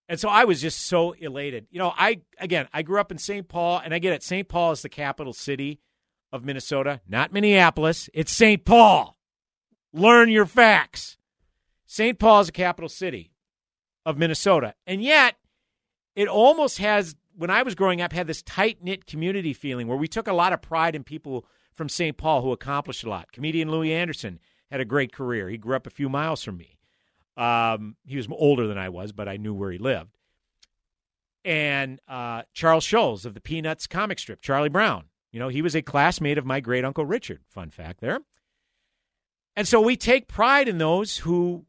[0.08, 1.66] And so I was just so elated.
[1.70, 3.46] You know, I, again, I grew up in St.
[3.46, 4.24] Paul, and I get it.
[4.24, 4.48] St.
[4.48, 5.80] Paul is the capital city
[6.32, 8.10] of Minnesota, not Minneapolis.
[8.12, 8.64] It's St.
[8.64, 9.16] Paul.
[9.92, 11.18] Learn your facts.
[11.86, 12.18] St.
[12.18, 13.32] Paul is the capital city
[14.06, 14.74] of Minnesota.
[14.86, 15.36] And yet,
[16.16, 19.96] it almost has when I was growing up, had this tight knit community feeling where
[19.96, 22.16] we took a lot of pride in people from St.
[22.16, 23.32] Paul who accomplished a lot.
[23.32, 24.38] Comedian Louie Anderson
[24.70, 25.48] had a great career.
[25.48, 26.76] He grew up a few miles from me.
[27.36, 30.16] Um, he was older than I was, but I knew where he lived.
[31.44, 35.04] And uh, Charles Schulz of the Peanuts comic strip, Charlie Brown.
[35.32, 37.40] You know, he was a classmate of my great uncle Richard.
[37.48, 38.20] Fun fact there.
[39.56, 41.66] And so we take pride in those who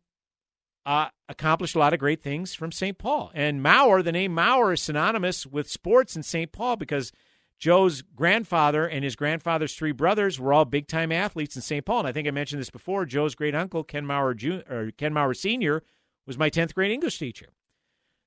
[0.85, 2.97] uh, accomplished a lot of great things from St.
[2.97, 3.31] Paul.
[3.33, 6.51] And Mauer, the name Mauer is synonymous with sports in St.
[6.51, 7.11] Paul because
[7.59, 11.85] Joe's grandfather and his grandfather's three brothers were all big time athletes in St.
[11.85, 11.99] Paul.
[11.99, 13.05] And I think I mentioned this before.
[13.05, 15.81] Joe's great uncle, Ken Mauer, Jr., or Ken Mauer Sr.,
[16.25, 17.47] was my 10th grade English teacher.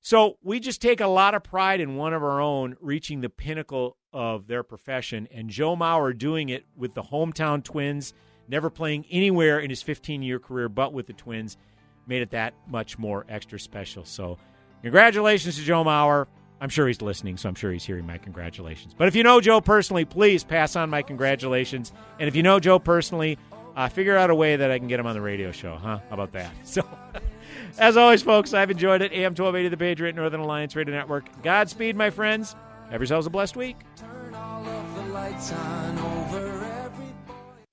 [0.00, 3.28] So we just take a lot of pride in one of our own reaching the
[3.28, 5.26] pinnacle of their profession.
[5.32, 8.14] And Joe Mauer doing it with the hometown twins,
[8.48, 11.56] never playing anywhere in his 15 year career but with the twins
[12.06, 14.04] made it that much more extra special.
[14.04, 14.38] So,
[14.82, 16.26] congratulations to Joe Mauer.
[16.60, 18.94] I'm sure he's listening, so I'm sure he's hearing my congratulations.
[18.96, 21.92] But if you know Joe personally, please pass on my congratulations.
[22.18, 23.38] And if you know Joe personally,
[23.76, 25.98] uh, figure out a way that I can get him on the radio show, huh?
[26.08, 26.50] How about that?
[26.64, 26.82] So,
[27.78, 29.12] as always, folks, I've enjoyed it.
[29.12, 31.26] AM 1280, the Patriot Northern Alliance Radio Network.
[31.42, 32.56] Godspeed, my friends.
[32.90, 33.76] Have yourselves a blessed week.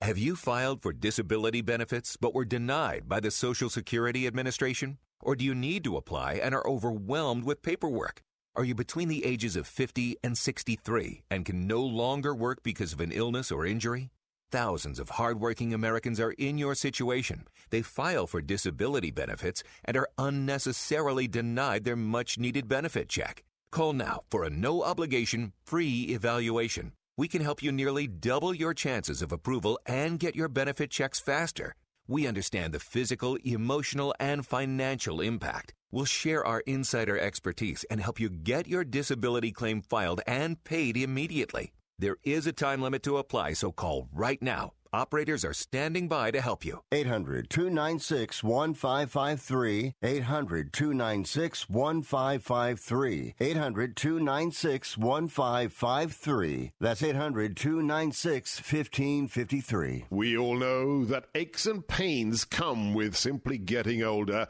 [0.04, 4.98] Have you filed for disability benefits but were denied by the Social Security Administration?
[5.22, 8.20] Or do you need to apply and are overwhelmed with paperwork?
[8.54, 12.92] Are you between the ages of 50 and 63 and can no longer work because
[12.92, 14.10] of an illness or injury?
[14.52, 17.46] Thousands of hardworking Americans are in your situation.
[17.70, 23.42] They file for disability benefits and are unnecessarily denied their much needed benefit check.
[23.72, 26.92] Call now for a no obligation free evaluation.
[27.16, 31.20] We can help you nearly double your chances of approval and get your benefit checks
[31.20, 31.76] faster.
[32.08, 35.74] We understand the physical, emotional, and financial impact.
[35.92, 40.96] We'll share our insider expertise and help you get your disability claim filed and paid
[40.96, 41.72] immediately.
[42.00, 46.30] There is a time limit to apply, so call right now Operators are standing by
[46.30, 46.80] to help you.
[46.92, 49.94] 800 296 1553.
[50.00, 53.34] 800 296 1553.
[53.40, 56.72] 800 296 1553.
[56.78, 60.04] That's 800 296 1553.
[60.10, 64.46] We all know that aches and pains come with simply getting older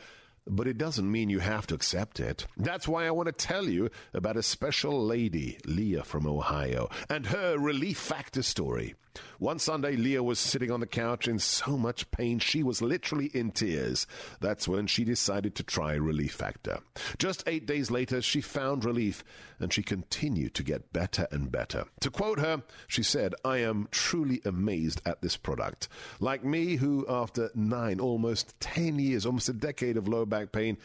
[0.47, 2.47] but it doesn't mean you have to accept it.
[2.59, 7.25] That's why I want to tell you about a special lady, Leah from Ohio, and
[7.25, 8.95] her relief factor story.
[9.39, 13.27] One Sunday, Leah was sitting on the couch in so much pain she was literally
[13.27, 14.07] in tears.
[14.41, 16.81] That's when she decided to try Relief Factor.
[17.19, 19.25] Just eight days later, she found relief
[19.59, 21.85] and she continued to get better and better.
[22.01, 25.89] To quote her, she said, I am truly amazed at this product.
[26.21, 30.77] Like me, who after nine, almost 10 years, almost a decade of low back pain,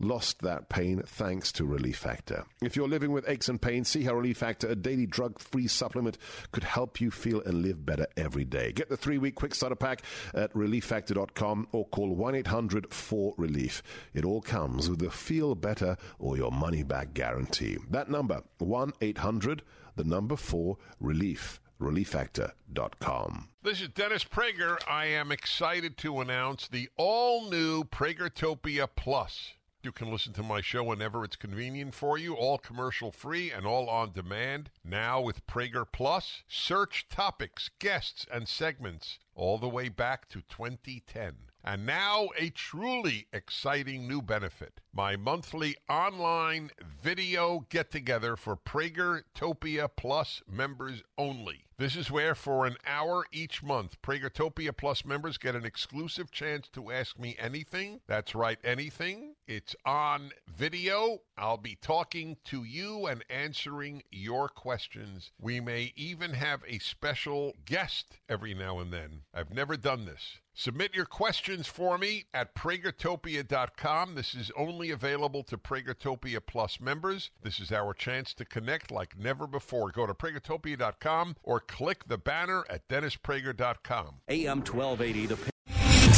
[0.00, 2.44] lost that pain thanks to Relief Factor.
[2.62, 5.66] If you're living with aches and pains, see how Relief Factor, a daily drug free
[5.66, 6.18] supplement,
[6.52, 8.72] could help you feel and live better every day.
[8.72, 10.02] Get the three week quick starter pack
[10.34, 13.82] at relieffactor.com or call 1 800 4 Relief.
[14.14, 17.78] It all comes with a feel better or your money back guarantee.
[17.90, 19.62] That number, 1 800
[19.96, 21.60] the number 4 Relief.
[21.80, 23.48] ReliefFactor.com.
[23.62, 24.78] This is Dennis Prager.
[24.88, 29.52] I am excited to announce the all new Pragertopia Plus.
[29.80, 33.64] You can listen to my show whenever it's convenient for you, all commercial free and
[33.64, 34.70] all on demand.
[34.82, 41.47] Now with Prager Plus, search topics, guests, and segments all the way back to 2010.
[41.68, 49.88] And now a truly exciting new benefit my monthly online video get together for Pragertopia
[49.94, 51.66] Plus members only.
[51.76, 56.68] This is where, for an hour each month, Pragertopia Plus members get an exclusive chance
[56.70, 58.00] to ask me anything.
[58.08, 59.36] That's right, anything.
[59.46, 61.20] It's on video.
[61.36, 65.30] I'll be talking to you and answering your questions.
[65.40, 69.20] We may even have a special guest every now and then.
[69.32, 70.40] I've never done this.
[70.58, 74.16] Submit your questions for me at pragertopia.com.
[74.16, 77.30] This is only available to Pragertopia Plus members.
[77.44, 79.92] This is our chance to connect like never before.
[79.92, 84.16] Go to pragertopia.com or click the banner at dennisprager.com.
[84.28, 85.57] AM 1280 the